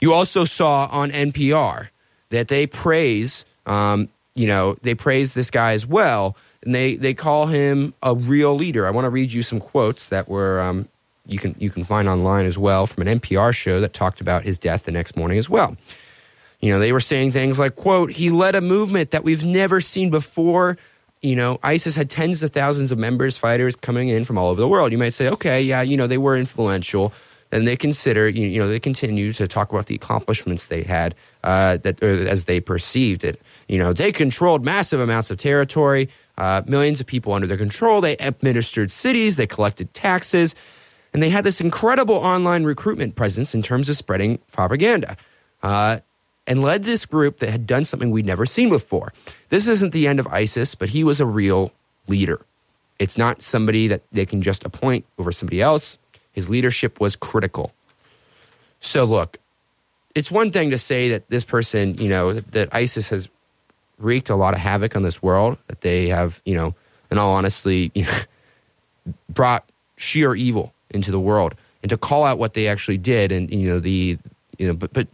[0.00, 1.88] You also saw on NPR
[2.30, 7.14] that they praise um, you know, they praise this guy as well, and they they
[7.14, 8.86] call him a real leader.
[8.86, 10.88] I want to read you some quotes that were um,
[11.26, 14.42] you can you can find online as well from an NPR show that talked about
[14.42, 15.76] his death the next morning as well.
[16.60, 19.80] You know, they were saying things like, quote, he led a movement that we've never
[19.80, 20.78] seen before
[21.24, 24.60] you know, ISIS had tens of thousands of members, fighters coming in from all over
[24.60, 24.92] the world.
[24.92, 27.14] You might say, okay, yeah, you know, they were influential.
[27.50, 31.76] And they consider, you know, they continue to talk about the accomplishments they had uh,
[31.78, 33.40] that as they perceived it.
[33.68, 38.00] You know, they controlled massive amounts of territory, uh, millions of people under their control.
[38.00, 40.56] They administered cities, they collected taxes,
[41.12, 45.16] and they had this incredible online recruitment presence in terms of spreading propaganda.
[45.62, 46.00] Uh,
[46.46, 49.12] and led this group that had done something we'd never seen before.
[49.48, 51.72] This isn't the end of ISIS, but he was a real
[52.06, 52.44] leader.
[52.98, 55.98] It's not somebody that they can just appoint over somebody else.
[56.32, 57.72] His leadership was critical.
[58.80, 59.38] So, look,
[60.14, 63.28] it's one thing to say that this person, you know, that, that ISIS has
[63.98, 66.74] wreaked a lot of havoc on this world, that they have, you know,
[67.10, 72.38] in all honesty, you know, brought sheer evil into the world, and to call out
[72.38, 74.18] what they actually did, and you know the,
[74.58, 75.08] you know, but but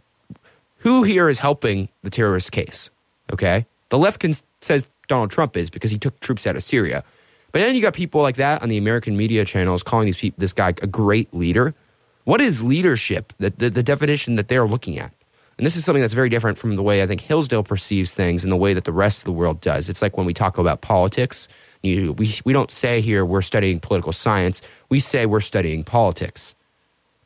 [0.81, 2.89] who here is helping the terrorist case?
[3.31, 3.65] Okay.
[3.89, 7.03] The left can, says Donald Trump is because he took troops out of Syria.
[7.51, 10.39] But then you got people like that on the American media channels calling these people,
[10.39, 11.75] this guy a great leader.
[12.23, 13.33] What is leadership?
[13.37, 15.13] The, the, the definition that they're looking at.
[15.57, 18.43] And this is something that's very different from the way I think Hillsdale perceives things
[18.43, 19.89] and the way that the rest of the world does.
[19.89, 21.47] It's like when we talk about politics,
[21.83, 24.61] you, we, we don't say here we're studying political science.
[24.89, 26.55] We say we're studying politics.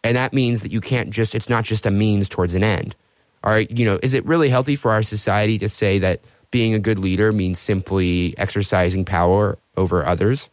[0.04, 2.96] And that means that you can't just, it's not just a means towards an end.
[3.45, 6.79] Are you know, is it really healthy for our society to say that being a
[6.79, 10.49] good leader means simply exercising power over others?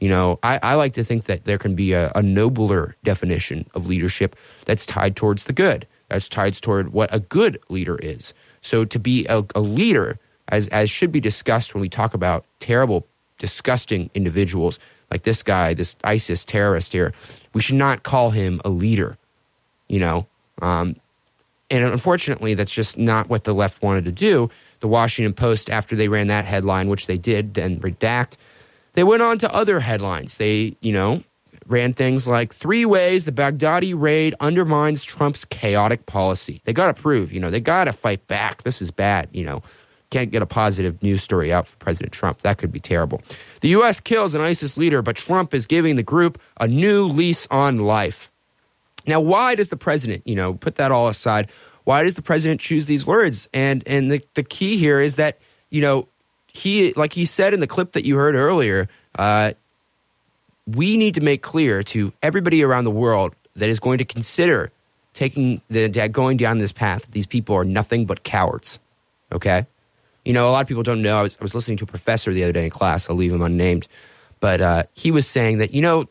[0.00, 3.68] You know, I, I like to think that there can be a, a nobler definition
[3.74, 8.34] of leadership that's tied towards the good, that's tied toward what a good leader is.
[8.60, 12.44] So to be a, a leader, as as should be discussed when we talk about
[12.60, 13.06] terrible,
[13.38, 14.78] disgusting individuals
[15.10, 17.12] like this guy, this ISIS terrorist here,
[17.52, 19.16] we should not call him a leader.
[19.88, 20.26] You know,
[20.60, 20.96] um,
[21.70, 24.50] and unfortunately, that's just not what the left wanted to do.
[24.80, 28.36] The Washington Post, after they ran that headline, which they did then redact,
[28.92, 30.38] they went on to other headlines.
[30.38, 31.22] They, you know,
[31.66, 36.60] ran things like three ways the Baghdadi raid undermines Trump's chaotic policy.
[36.64, 38.62] They got to prove, you know, they got to fight back.
[38.62, 39.62] This is bad, you know.
[40.10, 42.42] Can't get a positive news story out for President Trump.
[42.42, 43.22] That could be terrible.
[43.60, 43.98] The U.S.
[43.98, 48.30] kills an ISIS leader, but Trump is giving the group a new lease on life.
[49.06, 51.50] Now, why does the president, you know, put that all aside?
[51.84, 53.48] Why does the president choose these words?
[53.54, 55.38] And and the, the key here is that,
[55.70, 56.08] you know,
[56.46, 59.52] he like he said in the clip that you heard earlier, uh,
[60.66, 64.72] we need to make clear to everybody around the world that is going to consider
[65.14, 68.78] taking the going down this path these people are nothing but cowards.
[69.32, 69.66] Okay?
[70.24, 71.18] You know, a lot of people don't know.
[71.18, 73.08] I was, I was listening to a professor the other day in class.
[73.08, 73.86] I'll leave him unnamed.
[74.40, 76.08] But uh, he was saying that, you know,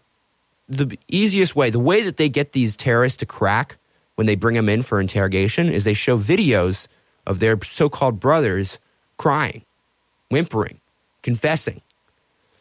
[0.68, 3.78] the easiest way, the way that they get these terrorists to crack
[4.16, 6.88] when they bring them in for interrogation is they show videos
[7.28, 8.80] of their so called brothers
[9.18, 9.64] crying,
[10.30, 10.80] whimpering,
[11.22, 11.82] confessing.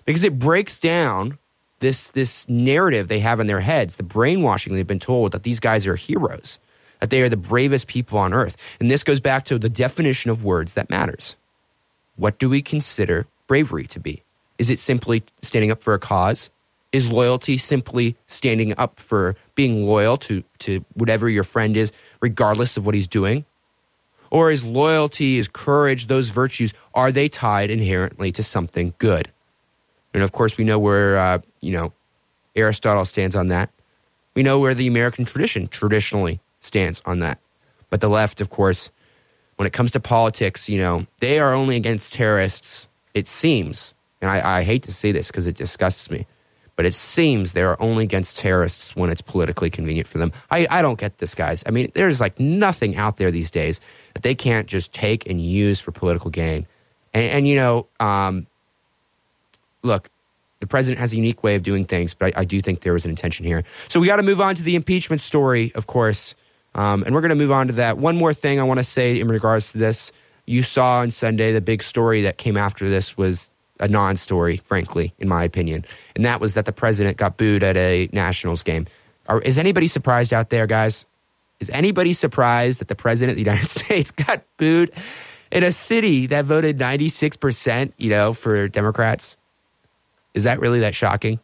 [0.05, 1.39] Because it breaks down
[1.81, 5.61] this, this narrative they have in their heads, the brainwashing they've been told that these
[5.61, 6.59] guys are heroes,
[7.01, 8.57] that they are the bravest people on earth.
[8.81, 11.37] And this goes back to the definition of words that matters.
[12.17, 14.23] What do we consider bravery to be?
[14.59, 16.51] Is it simply standing up for a cause?
[16.95, 22.77] Is loyalty simply standing up for being loyal to, to whatever your friend is, regardless
[22.77, 23.45] of what he's doing?
[24.31, 29.33] Or is loyalty, is courage, those virtues, are they tied inherently to something good?
[30.15, 31.93] And of course, we know where, uh, you know,
[32.55, 33.71] Aristotle stands on that.
[34.37, 37.41] We know where the American tradition traditionally stands on that.
[37.91, 38.93] But the left, of course,
[39.57, 43.95] when it comes to politics, you know, they are only against terrorists, it seems.
[44.23, 46.29] And I, I hate to say this because it disgusts me
[46.77, 50.33] but it seems they are only against terrorists when it's politically convenient for them.
[50.51, 51.63] I, I don't get this, guys.
[51.67, 53.81] I mean, there's like nothing out there these days
[54.15, 56.67] that they can't just take and use for political gain.
[57.13, 58.47] And, and you know, um,
[59.83, 60.11] look,
[60.61, 62.95] the president has a unique way of doing things, but I, I do think there
[62.95, 63.65] was an intention here.
[63.89, 66.35] So we got to move on to the impeachment story, of course.
[66.75, 67.99] Um, and we're going to move on to that.
[67.99, 70.11] One more thing I want to say in regards to this.
[70.47, 74.59] You saw on Sunday the big story that came after this was a non story,
[74.65, 75.85] frankly, in my opinion.
[76.15, 78.87] And that was that the president got booed at a Nationals game.
[79.29, 81.07] Are, is anybody surprised out there, guys?
[81.61, 84.93] Is anybody surprised that the president of the United States got booed
[85.51, 89.37] in a city that voted 96%, you know, for Democrats?
[90.35, 91.41] Is that really that shocking?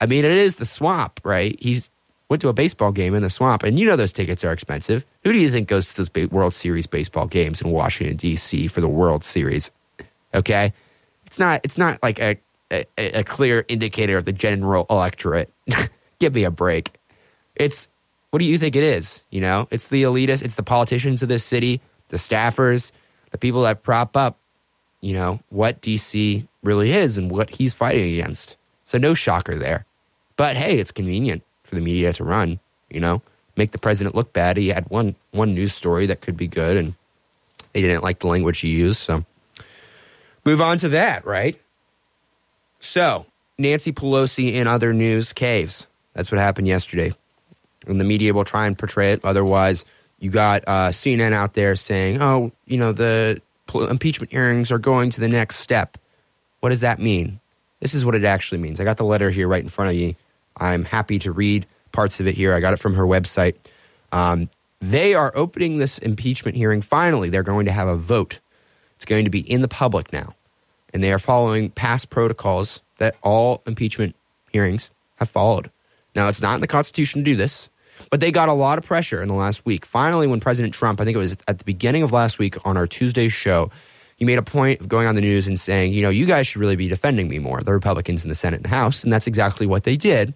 [0.00, 1.56] I mean, it is the swamp, right?
[1.60, 1.90] He's
[2.28, 5.04] went to a baseball game in the swamp, and you know those tickets are expensive.
[5.22, 8.66] Who do you think goes to those World Series baseball games in Washington D.C.
[8.68, 9.70] for the World Series?
[10.34, 10.72] Okay,
[11.26, 12.36] it's not it's not like a
[12.70, 15.52] a, a clear indicator of the general electorate.
[16.18, 16.98] Give me a break.
[17.54, 17.88] It's
[18.30, 19.22] what do you think it is?
[19.30, 22.90] You know, it's the elitists, it's the politicians of this city, the staffers,
[23.30, 24.36] the people that prop up,
[25.00, 28.56] you know, what DC really is and what he's fighting against.
[28.84, 29.84] So no shocker there.
[30.36, 32.60] But hey, it's convenient for the media to run,
[32.90, 33.22] you know,
[33.56, 34.56] make the president look bad.
[34.56, 36.94] He had one one news story that could be good and
[37.72, 39.24] they didn't like the language he used, so
[40.46, 41.60] Move on to that, right?
[42.78, 43.26] So,
[43.58, 45.88] Nancy Pelosi in other news caves.
[46.14, 47.12] That's what happened yesterday.
[47.88, 49.24] And the media will try and portray it.
[49.24, 49.84] Otherwise,
[50.20, 53.42] you got uh, CNN out there saying, oh, you know, the
[53.74, 55.98] impeachment hearings are going to the next step.
[56.60, 57.40] What does that mean?
[57.80, 58.78] This is what it actually means.
[58.78, 60.14] I got the letter here right in front of you.
[60.56, 62.54] I'm happy to read parts of it here.
[62.54, 63.56] I got it from her website.
[64.12, 64.48] Um,
[64.80, 66.82] they are opening this impeachment hearing.
[66.82, 68.38] Finally, they're going to have a vote.
[68.94, 70.35] It's going to be in the public now
[70.96, 74.16] and they are following past protocols that all impeachment
[74.50, 75.70] hearings have followed.
[76.14, 77.68] Now, it's not in the Constitution to do this,
[78.10, 79.84] but they got a lot of pressure in the last week.
[79.84, 82.78] Finally, when President Trump, I think it was at the beginning of last week on
[82.78, 83.70] our Tuesday show,
[84.16, 86.46] he made a point of going on the news and saying, you know, you guys
[86.46, 89.04] should really be defending me more, the Republicans in the Senate and the House.
[89.04, 90.32] And that's exactly what they did.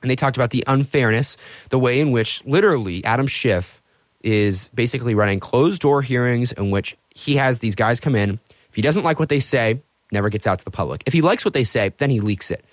[0.00, 1.36] And they talked about the unfairness,
[1.68, 3.82] the way in which literally Adam Schiff
[4.22, 8.40] is basically running closed door hearings in which he has these guys come in
[8.72, 9.82] if he doesn't like what they say,
[10.12, 11.02] never gets out to the public.
[11.04, 12.64] If he likes what they say, then he leaks it.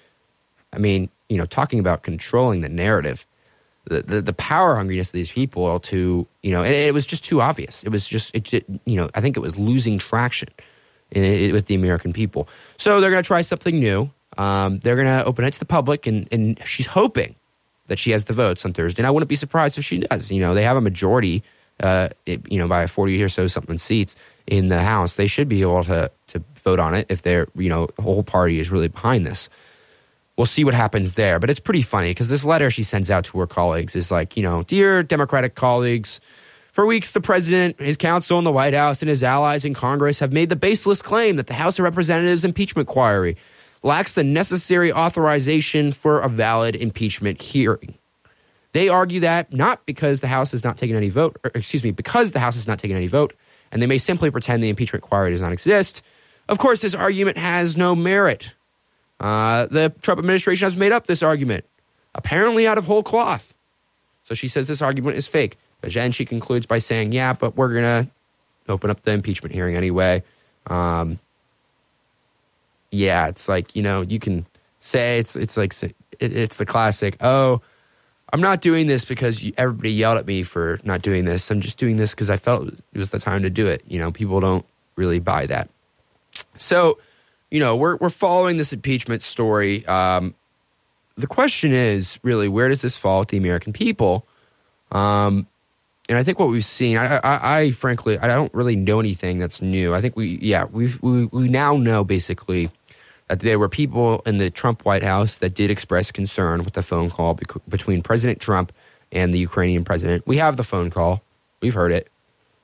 [0.72, 3.26] I mean, you know, talking about controlling the narrative,
[3.84, 7.26] the the, the power hungriness of these people to, you know, it, it was just
[7.26, 7.84] too obvious.
[7.84, 8.54] It was just, it,
[8.86, 10.48] you know, I think it was losing traction
[11.12, 12.48] in, in, with the American people.
[12.78, 14.10] So they're going to try something new.
[14.38, 17.36] Um, they're going to open it to the public, and, and she's hoping
[17.88, 19.02] that she has the votes on Thursday.
[19.02, 20.32] And I wouldn't be surprised if she does.
[20.32, 21.44] You know, they have a majority,
[21.82, 24.16] uh, it, you know, by 40 or so something seats
[24.50, 27.70] in the House, they should be able to to vote on it if they're you
[27.70, 29.50] know whole party is really behind this.
[30.38, 33.26] We'll see what happens there, but it's pretty funny because this letter she sends out
[33.26, 36.22] to her colleagues is like, you know, dear Democratic colleagues.
[36.72, 40.20] For weeks, the president, his counsel in the White House, and his allies in Congress
[40.20, 43.36] have made the baseless claim that the House of Representatives impeachment inquiry
[43.84, 47.96] lacks the necessary authorization for a valid impeachment hearing.
[48.72, 51.92] They argue that not because the House has not taken any vote, or excuse me,
[51.92, 53.34] because the House has not taken any vote,
[53.72, 56.02] and they may simply pretend the impeachment inquiry does not exist.
[56.48, 58.54] Of course, this argument has no merit.
[59.20, 61.65] Uh, the Trump administration has made up this argument,
[62.15, 63.54] apparently out of whole cloth.
[64.26, 65.58] So she says this argument is fake.
[65.82, 68.12] But then she concludes by saying, yeah, but we're going to
[68.72, 70.24] open up the impeachment hearing anyway.
[70.67, 71.20] Um,
[72.92, 74.46] yeah, it's like, you know, you can
[74.80, 75.74] say it's, it's like,
[76.20, 77.62] it's the classic, oh,
[78.32, 81.50] I'm not doing this because everybody yelled at me for not doing this.
[81.50, 83.84] I'm just doing this because I felt it was the time to do it.
[83.88, 84.65] You know, people don't
[84.96, 85.69] really buy that.
[86.58, 87.00] So,
[87.50, 89.86] you know, we're we're following this impeachment story.
[89.88, 90.36] Um,
[91.15, 94.25] the question is really where does this fall with the American people?
[94.92, 95.48] Um,
[96.08, 99.38] and I think what we've seen, I, I, I, frankly, I don't really know anything
[99.38, 99.94] that's new.
[99.94, 102.71] I think we, yeah, we we now know basically
[103.30, 106.84] that there were people in the Trump White House that did express concern with the
[106.84, 108.73] phone call between President Trump
[109.12, 110.25] and the Ukrainian president.
[110.27, 111.21] We have the phone call.
[111.62, 112.10] We've heard it.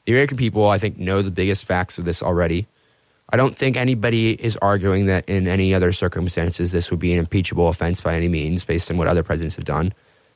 [0.05, 2.67] The American people, I think, know the biggest facts of this already.
[3.29, 7.19] I don't think anybody is arguing that in any other circumstances this would be an
[7.19, 9.93] impeachable offense by any means, based on what other presidents have done.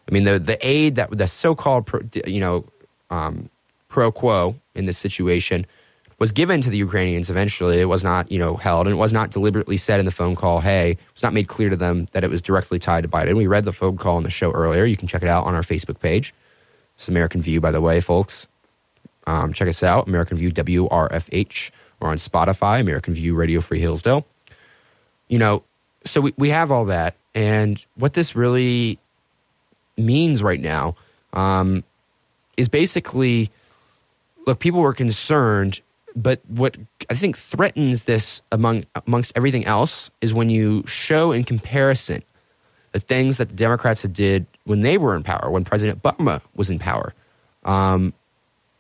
[0.08, 1.88] I mean, the the aid that the so-called
[2.26, 2.66] you know
[3.12, 3.50] um,
[3.90, 5.68] pro quo in this situation
[6.20, 7.80] was given to the Ukrainians eventually.
[7.80, 10.36] It was not, you know, held and it was not deliberately said in the phone
[10.36, 13.08] call, hey, it was not made clear to them that it was directly tied to
[13.08, 13.38] Biden.
[13.38, 14.86] We read the phone call on the show earlier.
[14.86, 16.34] You can check it out on our Facebook page.
[16.98, 18.48] It's American View, by the way, folks.
[19.26, 24.26] Um, check us out, American View WRFH, or on Spotify, American View Radio Free Hillsdale.
[25.30, 25.64] You know,
[26.04, 27.16] so we, we have all that.
[27.34, 29.00] And what this really
[29.98, 30.96] means right now
[31.32, 31.84] um,
[32.58, 33.52] is basically
[34.46, 35.80] look, people were concerned
[36.22, 36.76] but what
[37.10, 42.24] I think threatens this among amongst everything else is when you show in comparison
[42.92, 46.42] the things that the Democrats had did when they were in power, when President Obama
[46.56, 47.14] was in power,
[47.64, 48.14] um,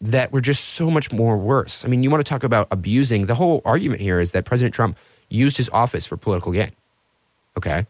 [0.01, 1.85] that were just so much more worse.
[1.85, 3.27] I mean, you want to talk about abusing.
[3.27, 4.97] The whole argument here is that President Trump
[5.29, 6.71] used his office for political gain.
[7.57, 7.85] Okay,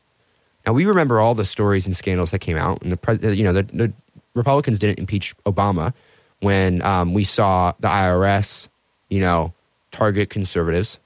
[0.65, 3.43] now we remember all the stories and scandals that came out, and the president, you
[3.43, 3.93] know, the, the
[4.35, 5.93] Republicans didn't impeach Obama
[6.41, 8.69] when um, we saw the IRS
[9.09, 9.53] you know,
[9.91, 10.99] target conservatives.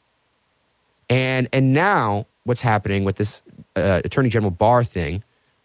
[1.10, 3.42] And and now what's happening with this
[3.76, 5.24] uh, Attorney General Barr thing?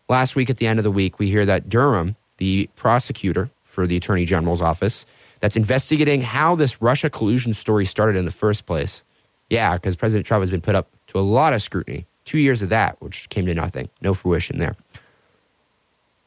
[0.08, 3.86] Last week at the end of the week, we hear that Durham, the prosecutor for
[3.86, 5.04] the Attorney General's office,
[5.40, 9.02] that's investigating how this Russia collusion story started in the first place.
[9.50, 12.06] Yeah, because President Trump has been put up to a lot of scrutiny.
[12.24, 14.76] Two years of that, which came to nothing, no fruition there.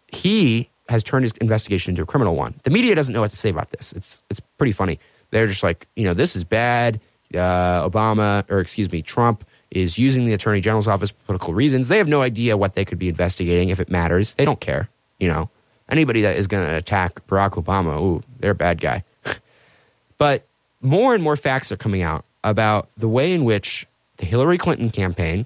[0.07, 2.59] He has turned his investigation into a criminal one.
[2.63, 3.93] The media doesn't know what to say about this.
[3.93, 4.99] It's it's pretty funny.
[5.31, 6.99] They're just like, you know, this is bad.
[7.33, 11.87] Uh, Obama, or excuse me, Trump is using the attorney general's office for political reasons.
[11.87, 14.35] They have no idea what they could be investigating if it matters.
[14.35, 14.89] They don't care.
[15.19, 15.49] You know,
[15.89, 19.03] anybody that is going to attack Barack Obama, ooh, they're a bad guy.
[20.17, 20.45] but
[20.81, 24.89] more and more facts are coming out about the way in which the Hillary Clinton
[24.89, 25.45] campaign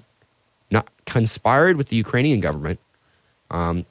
[0.70, 2.80] not conspired with the Ukrainian government.
[3.50, 3.86] Um,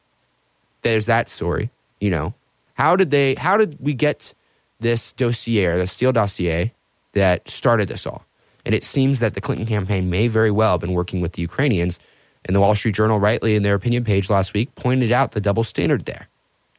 [0.81, 1.69] there's that story.
[2.01, 2.33] You know,
[2.73, 3.35] how did they?
[3.35, 4.33] How did we get
[4.79, 6.73] this dossier, the Steele dossier,
[7.13, 8.25] that started this all.
[8.65, 11.41] And it seems that the Clinton campaign may very well have been working with the
[11.41, 11.99] Ukrainians.
[12.45, 15.41] And the Wall Street Journal, rightly in their opinion page last week, pointed out the
[15.41, 16.27] double standard there.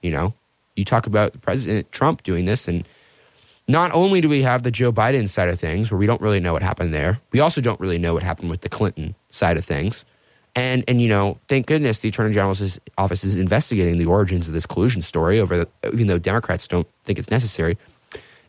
[0.00, 0.34] You know,
[0.76, 2.86] you talk about President Trump doing this, and
[3.66, 6.38] not only do we have the Joe Biden side of things, where we don't really
[6.38, 9.56] know what happened there, we also don't really know what happened with the Clinton side
[9.56, 10.04] of things.
[10.56, 14.54] And and you know, thank goodness the Attorney General's office is investigating the origins of
[14.54, 15.38] this collusion story.
[15.38, 17.78] Over the, even though Democrats don't think it's necessary.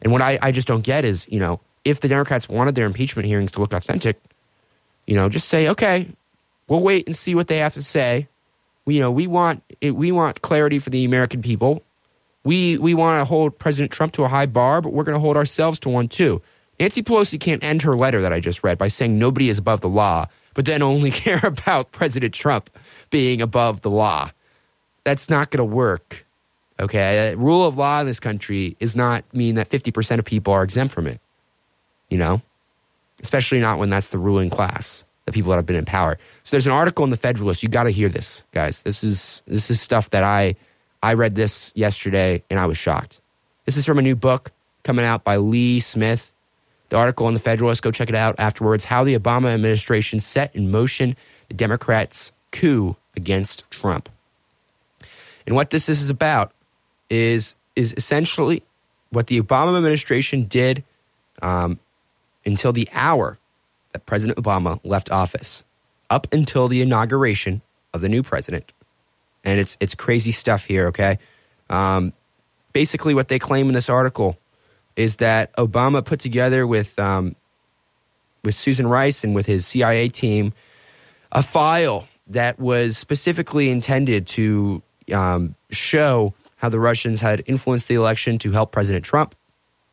[0.01, 2.85] And what I, I just don't get is, you know, if the Democrats wanted their
[2.85, 4.21] impeachment hearings to look authentic,
[5.05, 6.07] you know, just say, okay,
[6.67, 8.27] we'll wait and see what they have to say.
[8.85, 11.83] We, you know, we want we want clarity for the American people.
[12.45, 15.19] We we want to hold President Trump to a high bar, but we're going to
[15.19, 16.41] hold ourselves to one too.
[16.79, 19.81] Nancy Pelosi can't end her letter that I just read by saying nobody is above
[19.81, 20.27] the law
[20.57, 22.69] but then only care about President Trump
[23.11, 24.31] being above the law.
[25.05, 26.25] That's not going to work.
[26.79, 30.63] Okay, rule of law in this country is not mean that 50% of people are
[30.63, 31.21] exempt from it.
[32.09, 32.41] You know,
[33.21, 36.17] especially not when that's the ruling class, the people that have been in power.
[36.43, 37.63] So there's an article in the Federalist.
[37.63, 38.81] You got to hear this, guys.
[38.81, 40.55] This is this is stuff that I
[41.03, 43.21] I read this yesterday and I was shocked.
[43.65, 44.51] This is from a new book
[44.83, 46.31] coming out by Lee Smith
[46.89, 48.85] the article in the Federalist, go check it out afterwards.
[48.85, 51.15] How the Obama administration set in motion
[51.47, 54.09] the Democrats' coup against Trump.
[55.45, 56.51] And what this is about
[57.09, 58.63] is is essentially
[59.11, 60.83] what the Obama administration did
[61.41, 61.79] um,
[62.45, 63.37] until the hour
[63.93, 65.63] that President Obama left office,
[66.09, 67.61] up until the inauguration
[67.93, 68.71] of the new president.
[69.43, 70.87] And it's it's crazy stuff here.
[70.87, 71.19] Okay,
[71.69, 72.13] um,
[72.73, 74.37] basically what they claim in this article
[74.97, 77.37] is that Obama put together with um,
[78.43, 80.53] with Susan Rice and with his CIA team
[81.31, 84.81] a file that was specifically intended to
[85.13, 89.35] um, show how the Russians had influenced the election to help President Trump,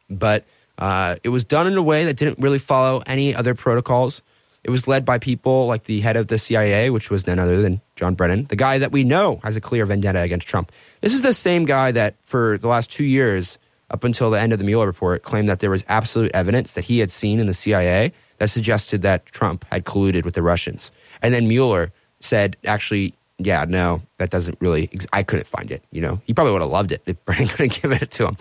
[0.09, 0.44] but
[0.78, 4.22] uh, it was done in a way that didn't really follow any other protocols.
[4.64, 7.61] It was led by people like the head of the CIA, which was none other
[7.61, 10.72] than John Brennan, the guy that we know has a clear vendetta against Trump.
[11.02, 13.59] This is the same guy that for the last two years
[13.91, 16.85] up until the end of the Mueller report, claimed that there was absolute evidence that
[16.85, 20.91] he had seen in the CIA that suggested that Trump had colluded with the Russians.
[21.22, 25.82] And then Mueller said, actually, yeah, no, that doesn't really, I couldn't find it.
[25.93, 28.28] You know, he probably would have loved it if Brennan could have given it to
[28.28, 28.37] him.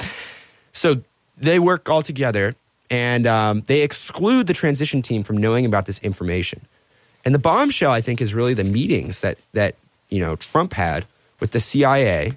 [0.72, 1.02] So
[1.38, 2.56] they work all together
[2.90, 6.66] and um, they exclude the transition team from knowing about this information.
[7.26, 9.76] And the bombshell, I think, is really the meetings that, that
[10.10, 11.06] you know, Trump had
[11.40, 12.34] with the CIA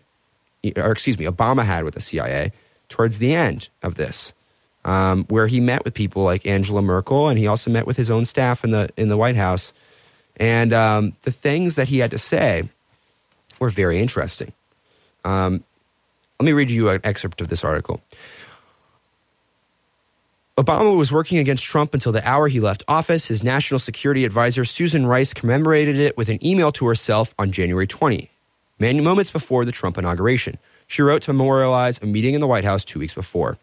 [0.76, 2.52] or excuse me, Obama had with the CIA
[2.88, 4.32] towards the end of this,
[4.84, 8.10] um, where he met with people like Angela Merkel, and he also met with his
[8.10, 9.72] own staff in the in the White House,
[10.36, 12.68] and um, the things that he had to say
[13.58, 14.52] were very interesting.
[15.24, 15.64] Um,
[16.38, 18.00] let me read you an excerpt of this article.
[20.56, 23.26] Obama was working against Trump until the hour he left office.
[23.26, 27.86] His national security advisor, Susan Rice, commemorated it with an email to herself on January
[27.86, 28.30] 20,
[28.80, 30.58] moments before the Trump inauguration.
[30.86, 33.58] She wrote to memorialize a meeting in the White House two weeks before.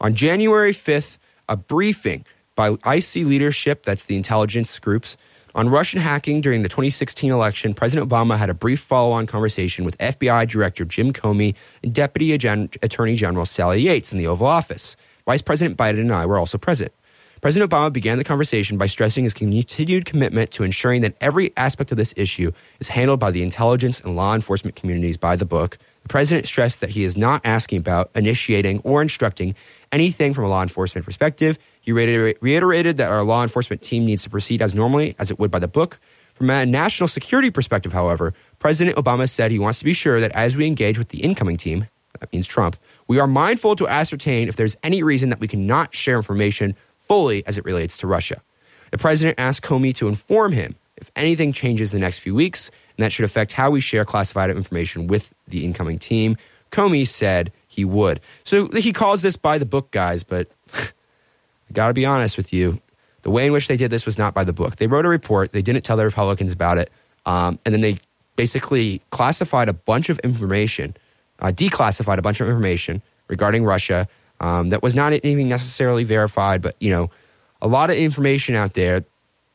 [0.00, 1.18] On January 5th,
[1.48, 2.24] a briefing
[2.54, 5.16] by IC leadership, that's the intelligence groups,
[5.56, 9.86] on Russian hacking during the 2016 election, President Obama had a brief follow on conversation
[9.86, 14.96] with FBI Director Jim Comey and Deputy Attorney General Sally Yates in the Oval Office.
[15.24, 16.92] Vice President Biden and I were also present.
[17.40, 21.90] President Obama began the conversation by stressing his continued commitment to ensuring that every aspect
[21.90, 25.78] of this issue is handled by the intelligence and law enforcement communities by the book.
[26.06, 29.56] The president stressed that he is not asking about, initiating, or instructing
[29.90, 31.58] anything from a law enforcement perspective.
[31.80, 35.50] He reiterated that our law enforcement team needs to proceed as normally as it would
[35.50, 35.98] by the book.
[36.34, 40.30] From a national security perspective, however, President Obama said he wants to be sure that
[40.30, 41.88] as we engage with the incoming team,
[42.20, 42.76] that means Trump,
[43.08, 47.44] we are mindful to ascertain if there's any reason that we cannot share information fully
[47.48, 48.40] as it relates to Russia.
[48.92, 53.04] The president asked Comey to inform him if anything changes the next few weeks, and
[53.04, 56.36] that should affect how we share classified information with the incoming team.
[56.72, 58.20] Comey said he would.
[58.44, 62.52] So he calls this by the book, guys, but I got to be honest with
[62.52, 62.80] you.
[63.22, 64.76] The way in which they did this was not by the book.
[64.76, 66.92] They wrote a report, they didn't tell the Republicans about it,
[67.24, 67.98] um, and then they
[68.36, 70.96] basically classified a bunch of information
[71.40, 74.08] uh, declassified a bunch of information regarding Russia
[74.40, 77.10] um, that was not even necessarily verified, but you know,
[77.62, 79.04] a lot of information out there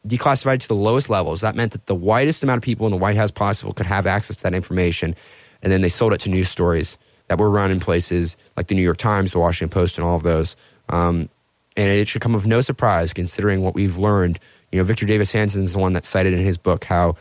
[0.07, 1.41] declassified to the lowest levels.
[1.41, 4.05] That meant that the widest amount of people in the White House possible could have
[4.07, 5.15] access to that information,
[5.61, 6.97] and then they sold it to news stories
[7.27, 10.15] that were run in places like the New York Times, the Washington Post, and all
[10.15, 10.55] of those.
[10.89, 11.29] Um,
[11.77, 14.39] and it should come of no surprise considering what we've learned.
[14.71, 17.15] You know, Victor Davis Hanson is the one that cited in his book how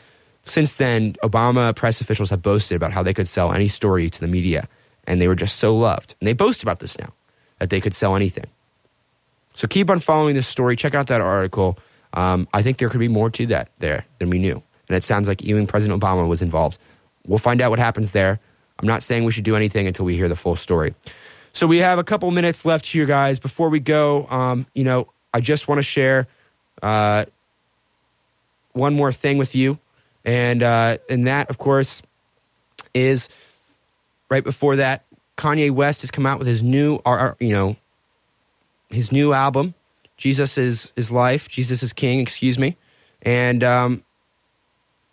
[0.45, 4.21] since then, Obama press officials have boasted about how they could sell any story to
[4.21, 4.69] the media,
[5.07, 6.15] and they were just so loved.
[6.21, 7.13] And they boast about this now,
[7.59, 8.47] that they could sell anything.
[9.55, 10.77] So keep on following this story.
[10.77, 11.79] Check out that article.
[12.15, 14.63] Um, I think there could be more to that there than we knew.
[14.89, 16.79] And it sounds like even President Obama was involved.
[17.27, 18.41] We'll find out what happens there.
[18.79, 20.95] I'm not saying we should do anything until we hear the full story.
[21.53, 23.39] So we have a couple minutes left here, guys.
[23.39, 26.27] Before we go, um, you know, I just want to share
[26.83, 27.27] uh,
[28.73, 29.79] one more thing with you.
[30.25, 32.03] And uh, and that, of course,
[32.95, 33.29] is
[34.29, 35.05] right before that.
[35.37, 37.01] Kanye West has come out with his new,
[37.39, 37.77] you know,
[38.91, 39.75] his new album,
[40.21, 42.21] Jesus is is life, Jesus is king.
[42.21, 42.77] Excuse me,
[43.23, 44.05] and um,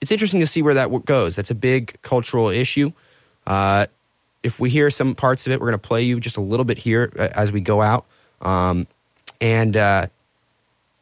[0.01, 1.35] it's interesting to see where that goes.
[1.35, 2.91] That's a big cultural issue.
[3.47, 3.87] Uh,
[4.43, 6.65] if we hear some parts of it, we're going to play you just a little
[6.65, 8.05] bit here uh, as we go out.
[8.41, 8.85] Um,
[9.41, 10.07] and uh,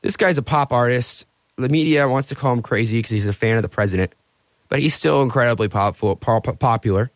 [0.02, 1.26] this guy's a pop artist
[1.58, 4.14] the media wants to call him crazy because he's a fan of the president,
[4.70, 7.12] but he's still incredibly pop, pop, popular.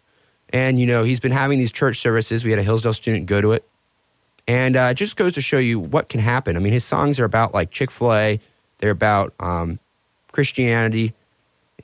[0.52, 2.44] And, you know, he's been having these church services.
[2.44, 3.69] We had a Hillsdale student go to it.
[4.50, 6.56] And uh, it just goes to show you what can happen.
[6.56, 8.40] I mean, his songs are about like Chick fil A,
[8.80, 9.78] they're about um,
[10.32, 11.14] Christianity,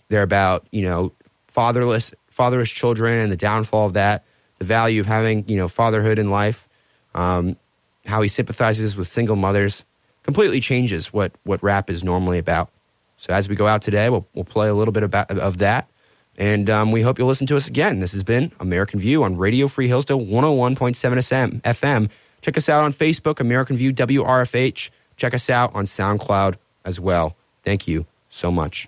[0.09, 1.11] they're about, you know,
[1.47, 4.23] fatherless, fatherless children and the downfall of that,
[4.57, 6.67] the value of having, you know, fatherhood in life,
[7.13, 7.55] um,
[8.07, 9.85] how he sympathizes with single mothers
[10.23, 12.71] completely changes what, what rap is normally about.
[13.17, 15.87] So as we go out today, we'll, we'll play a little bit about, of that.
[16.35, 17.99] And um, we hope you'll listen to us again.
[17.99, 22.09] This has been American View on Radio Free Hillsdale 101.7 FM.
[22.45, 24.91] Check us out on Facebook, American View WRFH.
[25.17, 27.35] Check us out on SoundCloud as well.
[27.63, 28.87] Thank you so much.